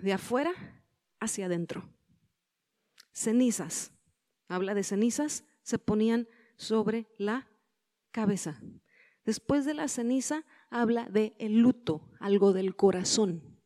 [0.01, 0.53] de afuera
[1.19, 1.89] hacia adentro.
[3.11, 3.91] Cenizas,
[4.47, 7.49] habla de cenizas, se ponían sobre la
[8.11, 8.61] cabeza.
[9.25, 13.61] Después de la ceniza habla de el luto, algo del corazón.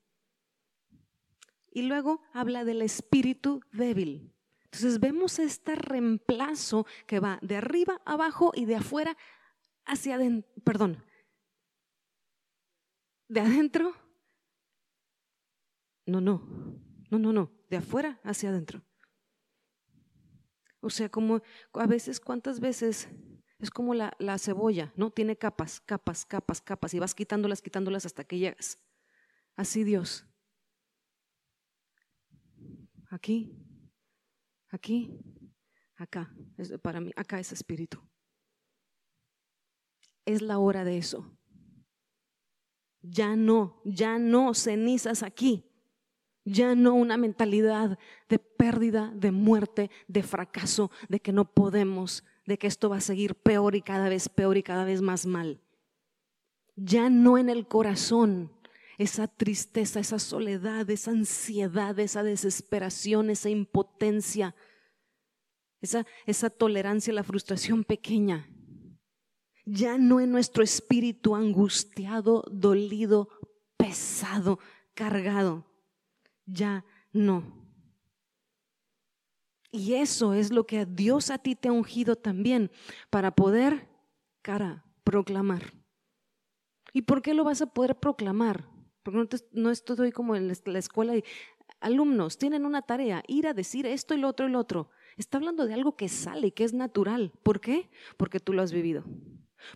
[1.71, 4.33] Y luego habla del espíritu débil.
[4.71, 9.17] Entonces vemos este reemplazo que va de arriba abajo y de afuera
[9.83, 11.03] hacia adentro, perdón,
[13.27, 13.93] de adentro
[16.05, 16.41] no, no,
[17.09, 18.81] no, no, no, de afuera hacia adentro.
[20.79, 21.41] O sea, como
[21.73, 23.07] a veces, ¿cuántas veces?
[23.59, 25.11] Es como la, la, cebolla, ¿no?
[25.11, 28.79] Tiene capas, capas, capas, capas, y vas quitándolas, quitándolas hasta que llegas.
[29.55, 30.25] Así Dios.
[33.09, 33.53] aquí,
[34.71, 35.19] aquí,
[35.95, 36.33] acá.
[36.81, 38.01] para mí, acá es espíritu.
[40.25, 41.37] Es la hora de eso.
[43.01, 45.67] Ya no, ya no cenizas aquí.
[46.43, 52.57] Ya no una mentalidad de pérdida, de muerte, de fracaso, de que no podemos, de
[52.57, 55.61] que esto va a seguir peor y cada vez peor y cada vez más mal.
[56.75, 58.51] Ya no en el corazón
[59.01, 64.55] esa tristeza, esa soledad, esa ansiedad, esa desesperación, esa impotencia,
[65.81, 68.47] esa, esa tolerancia la frustración pequeña.
[69.65, 73.29] Ya no en nuestro espíritu angustiado, dolido,
[73.77, 74.59] pesado,
[74.93, 75.71] cargado
[76.45, 77.43] ya no.
[79.71, 82.71] Y eso es lo que Dios a ti te ha ungido también
[83.09, 83.87] para poder,
[84.41, 85.73] cara, proclamar.
[86.93, 88.70] ¿Y por qué lo vas a poder proclamar?
[89.03, 91.23] Porque no, no estoy como en la escuela y
[91.79, 94.89] alumnos tienen una tarea, ir a decir esto y lo otro y lo otro.
[95.17, 97.31] Está hablando de algo que sale que es natural.
[97.43, 97.89] ¿Por qué?
[98.17, 99.03] Porque tú lo has vivido,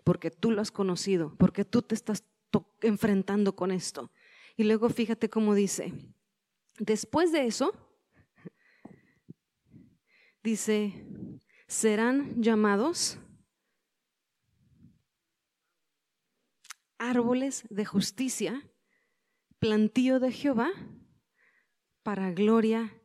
[0.04, 2.24] porque tú lo has conocido, porque tú te estás
[2.82, 4.12] enfrentando con esto.
[4.56, 5.94] Y luego fíjate cómo dice,
[6.80, 7.74] Después de eso,
[10.44, 11.06] dice,
[11.68, 13.18] serán llamados
[16.98, 18.70] árboles de justicia,
[19.66, 20.70] plantío de Jehová,
[22.04, 23.02] para gloria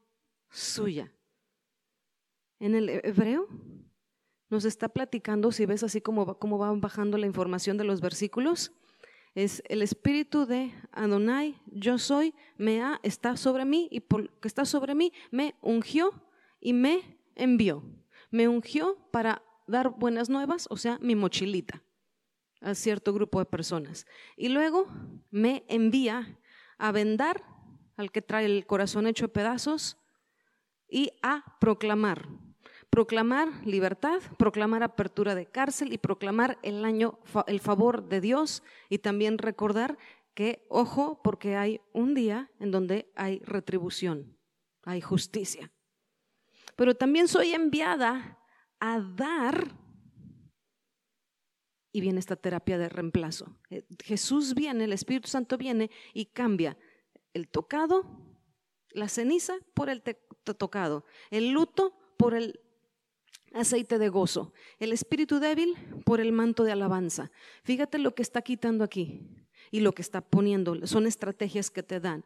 [0.50, 1.10] suya.
[2.58, 3.48] En el hebreo
[4.50, 8.72] nos está platicando, si ves así como, va bajando la información de los versículos,
[9.34, 14.46] es el espíritu de Adonai, yo soy, me ha, está sobre mí y por que
[14.46, 16.12] está sobre mí me ungió
[16.60, 17.82] y me envió.
[18.30, 21.82] Me ungió para dar buenas nuevas, o sea, mi mochilita
[22.60, 24.06] a cierto grupo de personas.
[24.36, 24.86] Y luego
[25.30, 26.36] me envía
[26.80, 27.44] a vendar
[27.96, 29.98] al que trae el corazón hecho pedazos
[30.88, 32.26] y a proclamar
[32.90, 38.98] proclamar libertad, proclamar apertura de cárcel y proclamar el año, el favor de Dios y
[38.98, 39.96] también recordar
[40.34, 44.36] que, ojo, porque hay un día en donde hay retribución,
[44.82, 45.70] hay justicia.
[46.76, 48.38] Pero también soy enviada
[48.80, 49.76] a dar,
[51.92, 53.56] y viene esta terapia de reemplazo.
[53.70, 56.76] Eh, Jesús viene, el Espíritu Santo viene y cambia
[57.34, 58.04] el tocado,
[58.90, 62.60] la ceniza por el tocado, el luto por el
[63.52, 67.30] aceite de gozo, el espíritu débil por el manto de alabanza.
[67.64, 69.28] Fíjate lo que está quitando aquí
[69.70, 70.86] y lo que está poniendo.
[70.86, 72.24] Son estrategias que te dan.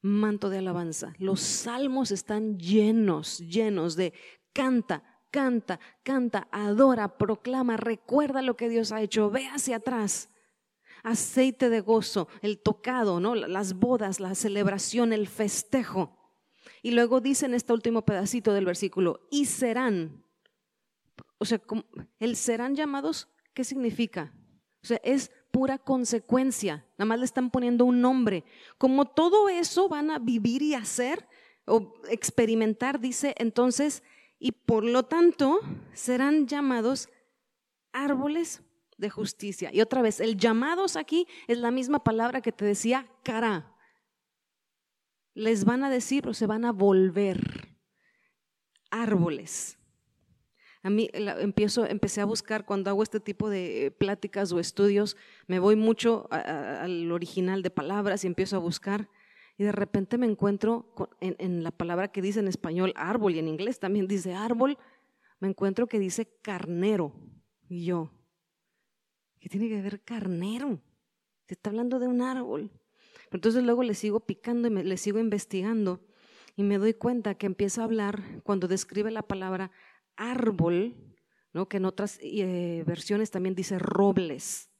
[0.00, 1.14] Manto de alabanza.
[1.18, 4.12] Los salmos están llenos, llenos de
[4.52, 10.30] canta, canta, canta, adora, proclama, recuerda lo que Dios ha hecho, ve hacia atrás.
[11.04, 13.34] Aceite de gozo, el tocado, ¿no?
[13.34, 16.16] Las bodas, la celebración, el festejo.
[16.82, 20.24] Y luego dice en este último pedacito del versículo, y serán
[21.38, 21.60] o sea,
[22.18, 24.34] el serán llamados, ¿qué significa?
[24.82, 28.44] O sea, es pura consecuencia, nada más le están poniendo un nombre.
[28.76, 31.26] Como todo eso van a vivir y hacer
[31.64, 34.02] o experimentar, dice entonces,
[34.38, 35.60] y por lo tanto
[35.92, 37.08] serán llamados
[37.92, 38.62] árboles
[38.96, 39.70] de justicia.
[39.72, 43.74] Y otra vez, el llamados aquí es la misma palabra que te decía cara.
[45.34, 47.68] Les van a decir o se van a volver
[48.90, 49.78] árboles.
[50.82, 55.16] A mí empiezo, empecé a buscar cuando hago este tipo de pláticas o estudios,
[55.46, 59.08] me voy mucho al original de palabras y empiezo a buscar
[59.58, 63.48] y de repente me encuentro en, la palabra que dice en español árbol y en
[63.48, 64.78] inglés también dice árbol,
[65.40, 67.12] me encuentro que dice carnero
[67.68, 68.12] y yo,
[69.40, 70.80] ¿qué tiene que ver carnero?
[71.48, 72.70] Se está hablando de un árbol.
[73.32, 76.06] Entonces luego le sigo picando y le sigo investigando
[76.54, 79.72] y me doy cuenta que empieza a hablar cuando describe la palabra
[80.16, 80.94] árbol,
[81.52, 81.68] ¿no?
[81.68, 84.70] que en otras eh, versiones también dice robles,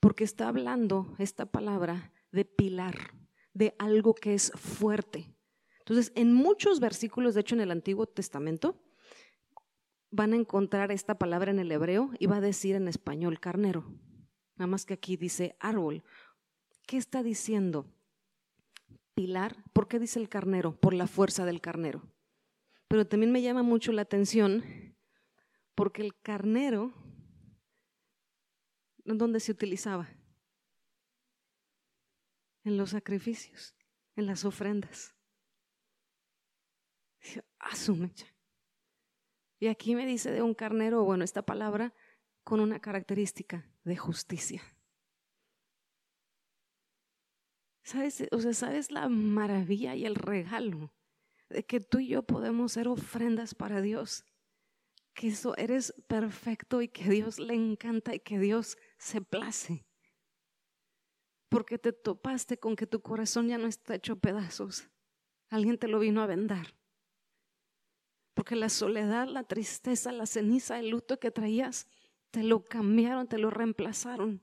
[0.00, 3.15] porque está hablando esta palabra de pilar,
[3.56, 5.34] de algo que es fuerte.
[5.78, 8.82] Entonces, en muchos versículos, de hecho en el Antiguo Testamento,
[10.10, 13.90] van a encontrar esta palabra en el hebreo y va a decir en español carnero.
[14.56, 16.04] Nada más que aquí dice árbol.
[16.86, 17.86] ¿Qué está diciendo?
[19.14, 19.56] Pilar.
[19.72, 20.78] ¿Por qué dice el carnero?
[20.78, 22.02] Por la fuerza del carnero.
[22.88, 24.64] Pero también me llama mucho la atención
[25.74, 26.92] porque el carnero,
[29.04, 30.08] ¿dónde se utilizaba?
[32.66, 33.76] En los sacrificios,
[34.16, 35.14] en las ofrendas.
[39.60, 41.94] Y aquí me dice de un carnero, bueno, esta palabra
[42.42, 44.62] con una característica de justicia.
[47.84, 48.24] ¿Sabes?
[48.32, 50.92] O sea, ¿sabes la maravilla y el regalo
[51.48, 54.24] de que tú y yo podemos ser ofrendas para Dios,
[55.14, 59.85] que eso eres perfecto y que Dios le encanta y que Dios se place.
[61.56, 64.90] Porque te topaste con que tu corazón ya no está hecho pedazos.
[65.48, 66.74] Alguien te lo vino a vendar.
[68.34, 71.88] Porque la soledad, la tristeza, la ceniza, el luto que traías,
[72.30, 74.42] te lo cambiaron, te lo reemplazaron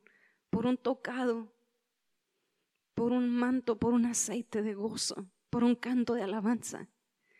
[0.49, 1.53] por un tocado,
[2.95, 6.89] por un manto, por un aceite de gozo, por un canto de alabanza.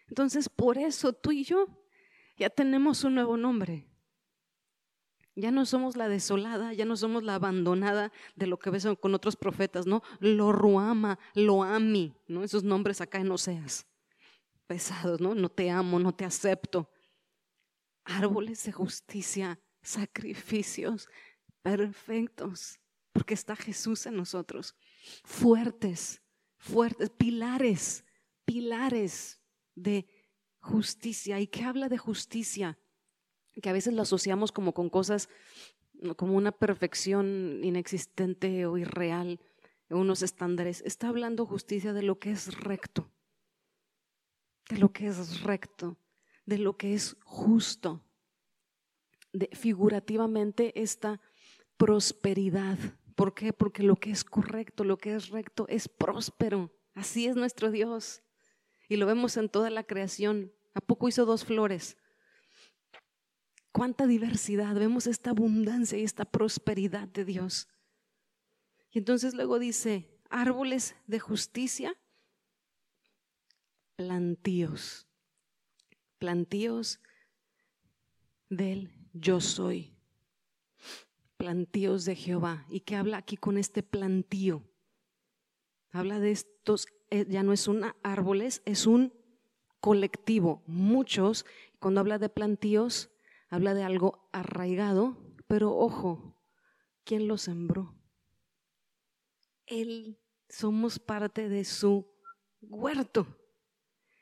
[0.08, 1.66] Entonces, por eso tú y yo
[2.38, 3.88] ya tenemos un nuevo nombre.
[5.36, 9.16] Ya no somos la desolada, ya no somos la abandonada de lo que ves con
[9.16, 10.04] otros profetas, ¿no?
[10.20, 12.44] Lo ruama, lo ami, ¿no?
[12.44, 13.88] Esos nombres acá en Oseas.
[14.68, 15.34] Pesados, ¿no?
[15.34, 16.90] No te amo, no te acepto.
[18.06, 21.10] Árboles de justicia, sacrificios
[21.64, 22.80] perfectos,
[23.12, 24.76] porque está Jesús en nosotros.
[25.24, 26.22] Fuertes,
[26.58, 28.06] fuertes, pilares,
[28.46, 29.42] pilares
[29.74, 30.06] de
[30.60, 31.40] justicia.
[31.40, 32.78] ¿Y qué habla de justicia?
[33.62, 35.30] Que a veces lo asociamos como con cosas,
[36.18, 39.40] como una perfección inexistente o irreal,
[39.90, 40.82] unos estándares.
[40.86, 43.10] Está hablando justicia de lo que es recto,
[44.70, 45.98] de lo que es recto,
[46.46, 48.04] de lo que es justo.
[49.52, 51.20] Figurativamente esta
[51.78, 52.78] prosperidad.
[53.16, 53.54] ¿Por qué?
[53.54, 56.72] Porque lo que es correcto, lo que es recto es próspero.
[56.96, 58.22] Así es nuestro Dios.
[58.90, 60.52] Y lo vemos en toda la creación.
[60.74, 61.98] ¿A poco hizo dos flores?
[63.74, 67.68] Cuánta diversidad, vemos esta abundancia y esta prosperidad de Dios.
[68.92, 71.98] Y entonces luego dice, árboles de justicia,
[73.96, 75.08] plantíos,
[76.20, 77.02] plantíos
[78.50, 79.92] del yo soy,
[81.38, 82.66] plantíos de Jehová.
[82.70, 84.64] ¿Y qué habla aquí con este plantío?
[85.92, 89.14] Habla de estos eh, ya no es un árboles, es un
[89.80, 90.64] colectivo.
[90.66, 91.46] Muchos,
[91.80, 93.12] cuando habla de plantíos,
[93.54, 95.16] habla de algo arraigado,
[95.48, 96.36] pero ojo,
[97.04, 97.96] ¿quién lo sembró?
[99.68, 102.12] Él, somos parte de su
[102.62, 103.28] huerto.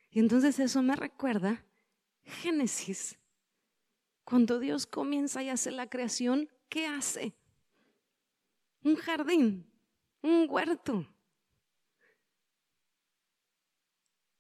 [0.10, 1.66] Y entonces eso me recuerda
[2.24, 3.18] Génesis.
[4.26, 7.34] Cuando Dios comienza y hace la creación, ¿qué hace?
[8.84, 9.72] Un jardín,
[10.22, 11.08] un huerto.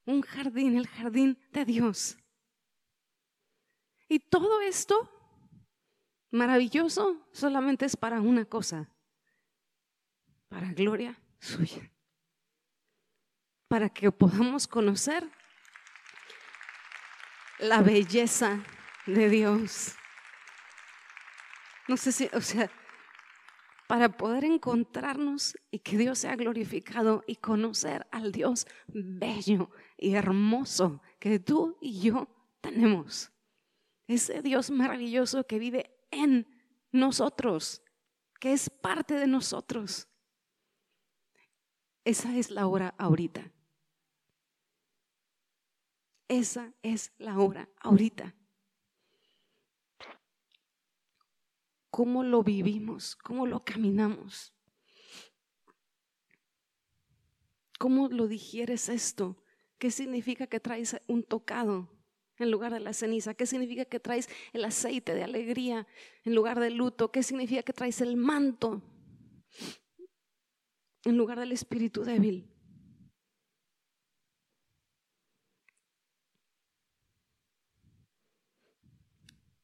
[0.06, 2.18] un jardín, el jardín de Dios.
[4.12, 5.10] Y todo esto
[6.32, 8.90] maravilloso solamente es para una cosa,
[10.50, 11.90] para gloria suya,
[13.70, 15.32] para que podamos conocer
[17.60, 18.62] la belleza
[19.06, 19.96] de Dios.
[21.88, 22.70] No sé si, o sea,
[23.88, 31.02] para poder encontrarnos y que Dios sea glorificado y conocer al Dios bello y hermoso
[31.18, 32.28] que tú y yo
[32.60, 33.32] tenemos.
[34.12, 36.46] Ese Dios maravilloso que vive en
[36.92, 37.82] nosotros,
[38.42, 40.10] que es parte de nosotros.
[42.04, 43.54] Esa es la hora ahorita.
[46.28, 48.36] Esa es la hora ahorita.
[51.90, 54.54] cómo lo vivimos, cómo lo caminamos.
[57.80, 59.42] ¿Cómo lo digieres esto?
[59.78, 62.01] ¿Qué significa que traes un tocado
[62.44, 63.34] en lugar de la ceniza?
[63.34, 65.88] ¿Qué significa que traes el aceite de alegría
[66.24, 67.12] en lugar del luto?
[67.12, 68.82] ¿Qué significa que traes el manto
[71.04, 72.48] en lugar del espíritu débil?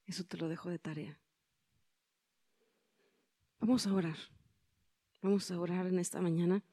[0.05, 1.19] Eso te lo dejo de tarea.
[3.59, 4.17] Vamos a orar.
[5.21, 6.63] Vamos a orar en esta mañana.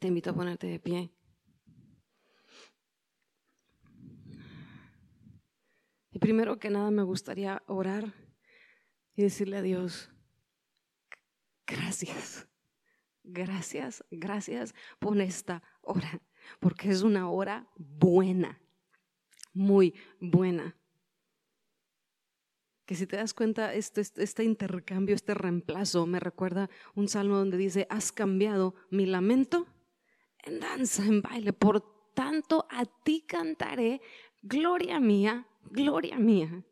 [0.00, 1.12] Te invito a ponerte de pie.
[6.18, 8.12] Y primero que nada me gustaría orar
[9.14, 10.10] y decirle a Dios,
[11.64, 12.48] gracias,
[13.22, 16.20] gracias, gracias por esta hora,
[16.58, 18.60] porque es una hora buena,
[19.52, 20.76] muy buena.
[22.84, 27.36] Que si te das cuenta, este, este, este, intercambio, este reemplazo, me recuerda un salmo
[27.36, 29.68] donde dice, has cambiado mi lamento
[30.42, 34.00] en danza, en baile, por tanto a ti cantaré,
[34.42, 36.64] gloria mía, gloria mía.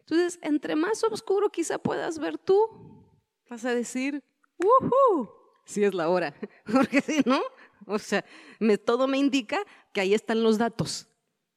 [0.00, 3.04] Entonces, entre más oscuro quizá puedas ver tú,
[3.50, 4.22] vas a decir,
[4.58, 5.30] ¡Woohoo!
[5.64, 6.34] Si es la hora,
[6.72, 7.42] porque si no,
[7.86, 8.24] o sea,
[8.58, 9.58] me, todo me indica
[9.92, 11.08] que ahí están los datos.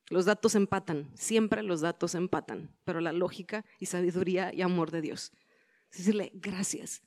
[0.10, 5.00] Los datos empatan, siempre los datos empatan, pero la lógica y sabiduría y amor de
[5.00, 5.32] Dios.
[5.90, 7.02] Decirle gracias.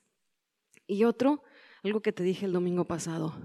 [0.87, 1.43] Y otro,
[1.83, 3.35] algo que te dije el domingo pasado,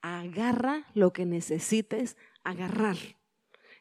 [0.00, 2.96] agarra lo que necesites agarrar.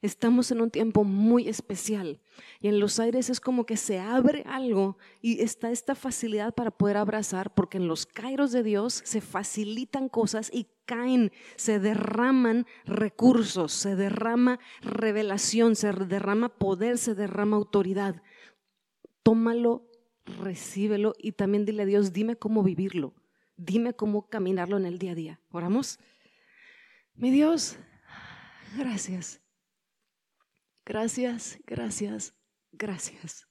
[0.07, 2.21] Estamos en un tiempo muy especial
[2.61, 6.71] y en los aires es como que se abre algo y está esta facilidad para
[6.71, 12.65] poder abrazar porque en los kairos de Dios se facilitan cosas y caen, se derraman
[12.85, 18.23] recursos, se derrama revelación, se derrama poder, se derrama autoridad.
[19.23, 19.91] Tómalo,
[20.23, 23.13] recíbelo y también dile a Dios, dime cómo vivirlo,
[23.57, 25.41] dime cómo caminarlo en el día a día.
[25.51, 25.99] Oramos.
[27.13, 27.77] Mi Dios,
[28.77, 29.41] gracias
[30.87, 32.33] Gracias, gracias,
[32.71, 33.45] gracias.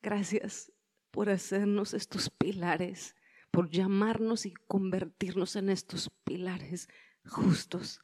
[0.00, 0.72] Gracias
[1.10, 3.14] por hacernos estos pilares,
[3.50, 6.88] por llamarnos y convertirnos en estos pilares
[7.26, 8.00] justos,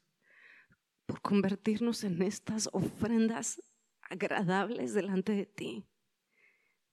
[1.06, 3.62] por convertirnos en estas ofrendas
[4.02, 5.88] agradables delante de ti.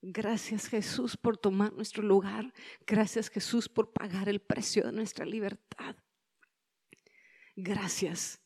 [0.02, 2.54] Gracias Jesús por tomar nuestro lugar.
[2.88, 5.98] Gracias Jesús por pagar el precio de nuestra libertad.
[7.58, 8.42] Gracias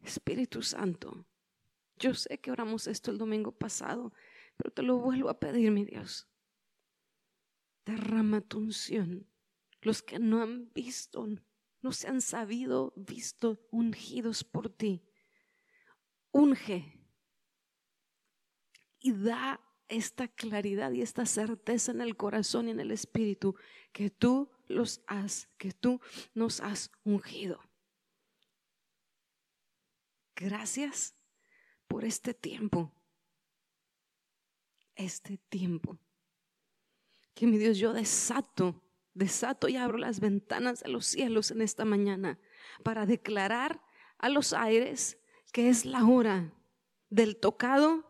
[0.00, 1.26] Espíritu Santo,
[1.98, 4.12] yo sé que oramos esto el domingo pasado,
[4.56, 6.28] pero te lo vuelvo a pedir, mi Dios.
[7.84, 9.26] Derrama tu unción.
[9.80, 11.26] Los que no han visto,
[11.80, 15.04] no se han sabido, visto, ungidos por ti.
[16.30, 16.98] Unge
[19.00, 23.56] y da esta claridad y esta certeza en el corazón y en el espíritu
[23.92, 26.00] que tú los has, que tú
[26.34, 27.60] nos has ungido.
[30.40, 31.16] Gracias
[31.88, 32.92] por este tiempo.
[34.94, 35.98] Este tiempo.
[37.34, 38.80] Que mi Dios, yo desato,
[39.14, 42.38] desato y abro las ventanas de los cielos en esta mañana
[42.84, 43.82] para declarar
[44.18, 45.18] a los aires
[45.52, 46.54] que es la hora
[47.10, 48.08] del tocado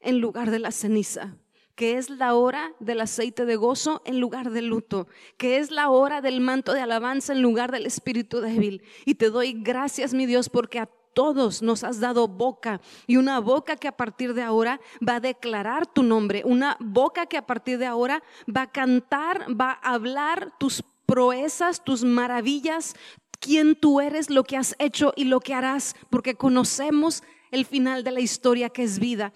[0.00, 1.36] en lugar de la ceniza
[1.74, 5.06] que es la hora del aceite de gozo en lugar del luto,
[5.36, 8.82] que es la hora del manto de alabanza en lugar del espíritu débil.
[9.04, 12.80] Y te doy gracias, mi Dios, porque a todos nos has dado boca.
[13.08, 17.26] Y una boca que a partir de ahora va a declarar tu nombre, una boca
[17.26, 22.94] que a partir de ahora va a cantar, va a hablar tus proezas, tus maravillas,
[23.40, 28.04] quién tú eres, lo que has hecho y lo que harás, porque conocemos el final
[28.04, 29.32] de la historia que es vida.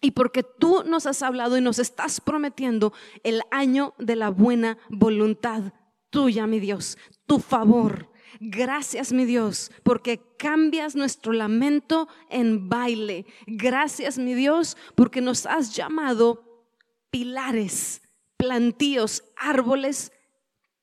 [0.00, 2.92] Y porque tú nos has hablado y nos estás prometiendo
[3.24, 5.72] el año de la buena voluntad
[6.10, 6.96] tuya, mi Dios,
[7.26, 8.08] tu favor,
[8.40, 13.26] Gracias, mi Dios, porque cambias nuestro lamento en baile.
[13.46, 16.66] Gracias, mi Dios, porque nos has llamado
[17.10, 18.02] pilares,
[18.36, 20.12] plantíos, árboles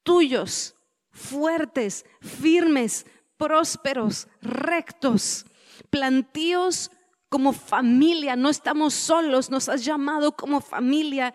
[0.06, 0.76] tuyos,
[1.12, 3.06] fuertes, firmes,
[3.38, 5.46] prósperos, rectos,
[5.90, 6.92] plantíos
[7.28, 8.38] como familia.
[8.38, 11.34] No estamos solos, nos has llamado como familia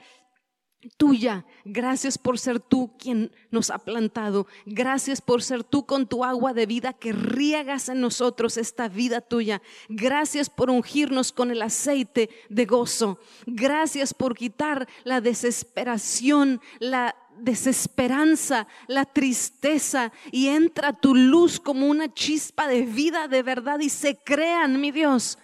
[0.96, 1.44] tuya.
[1.64, 4.46] Gracias por ser tú quien nos ha plantado.
[4.64, 9.20] Gracias por ser tú con tu agua de vida que riegas en nosotros esta vida
[9.20, 9.60] tuya.
[9.88, 13.18] Gracias por ungirnos con el aceite de gozo.
[13.46, 22.12] Gracias por quitar la desesperación, la desesperanza, la tristeza y entra tu luz como una
[22.12, 25.38] chispa de vida de verdad y se crean, mi Dios,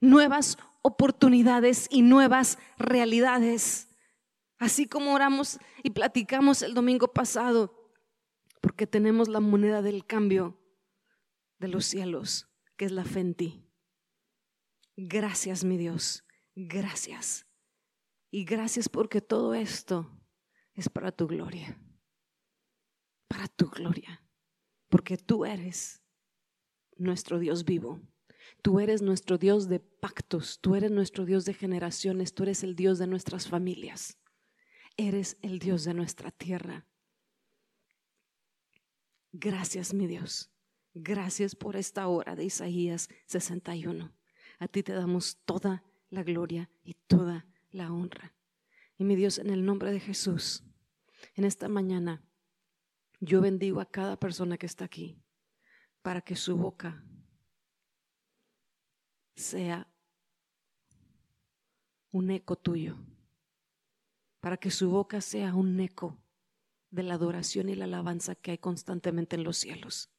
[0.00, 3.88] nuevas oportunidades y nuevas realidades.
[4.64, 7.92] Así como oramos y platicamos el domingo pasado,
[8.62, 10.58] porque tenemos la moneda del cambio
[11.58, 13.70] de los cielos, que es la fe en ti.
[14.96, 16.24] Gracias, mi Dios,
[16.54, 17.46] gracias.
[18.30, 20.18] Y gracias porque todo esto
[20.72, 21.78] es para tu gloria,
[23.28, 24.26] para tu gloria,
[24.88, 26.02] porque tú eres
[26.96, 28.00] nuestro Dios vivo.
[28.62, 32.76] Tú eres nuestro Dios de pactos, tú eres nuestro Dios de generaciones, tú eres el
[32.76, 34.18] Dios de nuestras familias
[34.96, 36.86] eres el Dios de nuestra tierra.
[39.32, 40.50] Gracias, mi Dios.
[40.94, 44.12] Gracias por esta hora de Isaías 61.
[44.58, 48.34] A ti te damos toda la gloria y toda la honra.
[48.96, 50.62] Y mi Dios, en el nombre de Jesús,
[51.34, 52.22] en esta mañana,
[53.20, 55.20] yo bendigo a cada persona que está aquí
[56.02, 57.04] para que su boca
[59.34, 59.88] sea
[62.12, 62.96] un eco tuyo
[64.44, 66.22] para que su boca sea un eco
[66.90, 70.10] de la adoración y la alabanza que hay constantemente en los cielos.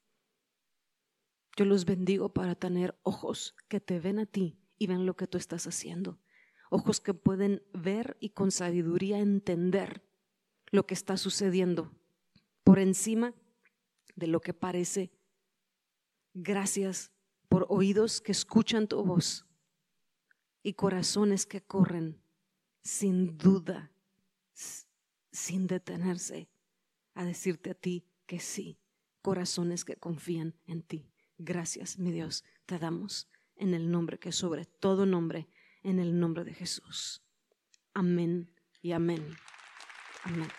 [1.56, 5.27] Yo los bendigo para tener ojos que te ven a ti y ven lo que
[5.27, 6.18] tú estás haciendo.
[6.72, 10.03] Ojos que pueden ver y con sabiduría entender
[10.72, 11.91] lo que está sucediendo
[12.64, 13.35] por encima
[14.15, 15.11] de lo que parece.
[16.34, 17.11] Gracias
[17.47, 19.45] por oídos que escuchan tu voz
[20.64, 22.19] y corazones que corren
[22.81, 23.91] sin duda
[25.36, 26.49] sin detenerse
[27.14, 28.80] a decirte a ti que sí,
[29.22, 31.12] corazones que confían en ti.
[31.38, 35.48] Gracias, mi Dios, te damos en el nombre que sobre todo nombre,
[35.84, 37.22] en el nombre de Jesús.
[37.94, 38.49] Amén
[38.82, 39.36] y amén.
[40.24, 40.49] Amén.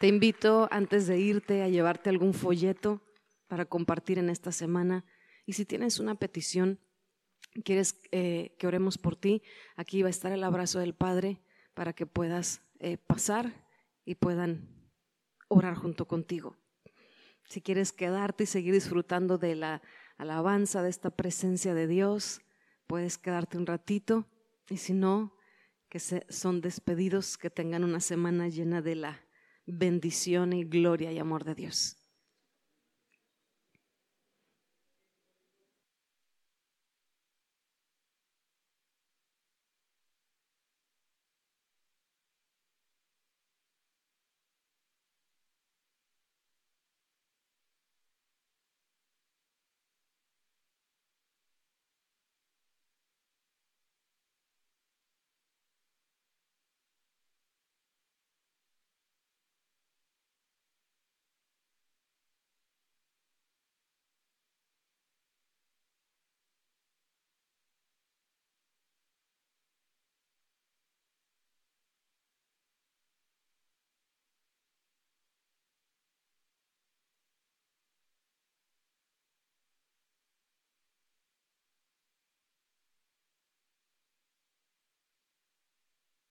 [0.00, 3.02] Te invito antes de irte a llevarte algún folleto
[3.48, 5.04] para compartir en esta semana.
[5.46, 6.78] Y si tienes una petición,
[7.62, 9.42] quieres eh, que oremos por ti,
[9.76, 11.40] aquí va a estar el abrazo del Padre
[11.74, 13.64] para que puedas eh, pasar
[14.04, 14.68] y puedan
[15.48, 16.56] orar junto contigo.
[17.48, 19.82] Si quieres quedarte y seguir disfrutando de la
[20.16, 22.40] alabanza, de esta presencia de Dios,
[22.86, 24.26] puedes quedarte un ratito
[24.68, 25.36] y si no,
[25.88, 29.24] que son despedidos, que tengan una semana llena de la
[29.66, 32.03] bendición y gloria y amor de Dios.